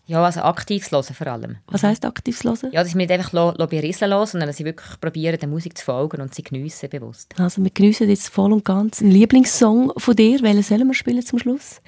[0.06, 1.58] Ja, also aktives Hören vor allem.
[1.68, 2.72] Was heisst aktives Hören?
[2.72, 3.32] Ja, dass ich nicht einfach
[3.68, 7.36] berieseln lasse, sondern dass ich wirklich probiere, der Musik zu folgen und sie geniessen bewusst.
[7.38, 10.42] Also wir geniessen jetzt voll und ganz einen Lieblingssong von dir.
[10.42, 11.80] Welchen sollen wir spielen zum Schluss?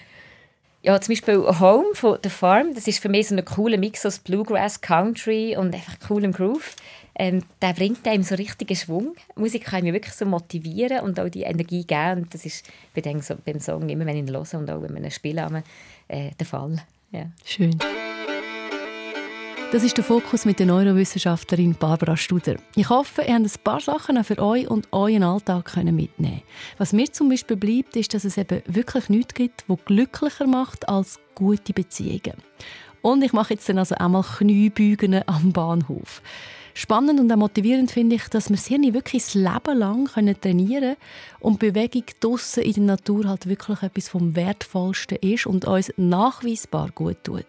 [0.84, 2.76] Ja, zum Beispiel Home von The Farm.
[2.76, 6.76] Das ist für mich so ein cooler Mix aus Bluegrass, Country und einfach coolem Groove
[7.22, 9.14] ähm, der bringt einem so richtigen Schwung.
[9.36, 12.24] Musik kann mich wirklich so motivieren und auch die Energie geben.
[12.24, 12.66] Und das ist
[12.96, 15.12] bei dem, so, beim Song immer, wenn ich ihn höre und auch wenn wir ihn
[15.12, 15.62] spielen,
[16.08, 16.78] äh, der Fall.
[17.12, 17.28] Ja.
[17.46, 17.78] Schön.
[19.72, 22.56] Das ist der Fokus mit der Neurowissenschaftlerin Barbara Studer.
[22.76, 26.42] Ich hoffe, ihr habt ein paar Sachen für euch und euren Alltag mitnehmen
[26.80, 30.90] Was mir zum Beispiel bleibt, ist, dass es eben wirklich nichts gibt, was glücklicher macht
[30.90, 32.42] als gute Beziehungen.
[33.04, 36.24] Und ich mache jetzt dann also einmal Kniebeugen am Bahnhof.
[36.74, 40.06] Spannend und auch motivierend finde ich, dass wir das Hirn wirklich das Leben lang
[40.42, 40.96] trainieren können
[41.40, 46.90] und Bewegung draussen in der Natur halt wirklich etwas vom Wertvollsten ist und uns nachweisbar
[46.94, 47.46] gut tut.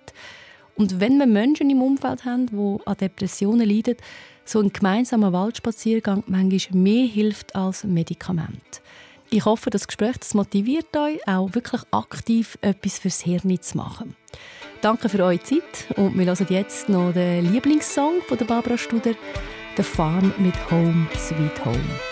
[0.75, 3.97] Und wenn wir Menschen im Umfeld haben, die an Depressionen leiden,
[4.45, 8.83] so ein gemeinsamer Waldspaziergang manchmal mehr hilft als Medikament.
[9.31, 14.17] Ich hoffe, das Gespräch das motiviert euch, auch wirklich aktiv etwas fürs Hirn zu machen.
[14.83, 19.13] Danke für eure Zeit und wir hören jetzt noch den Lieblingssong von der Barbara Studer,
[19.77, 22.12] «The Farm» mit «Home Sweet Home».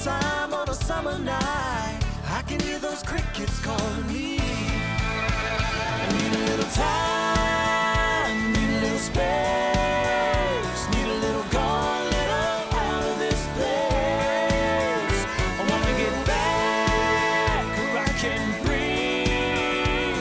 [0.00, 2.00] summertime on a summer night.
[2.30, 4.38] I can hear those crickets calling me.
[4.40, 13.02] I need a little time, need a little space, need a little gone, little out
[13.10, 15.20] of this place.
[15.58, 20.16] I wanna get back where I can breathe,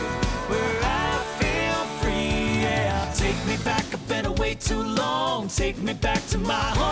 [0.52, 2.64] where I feel free.
[2.68, 3.86] Yeah, take me back.
[3.94, 5.48] I've been away too long.
[5.48, 6.89] Take me back to my home,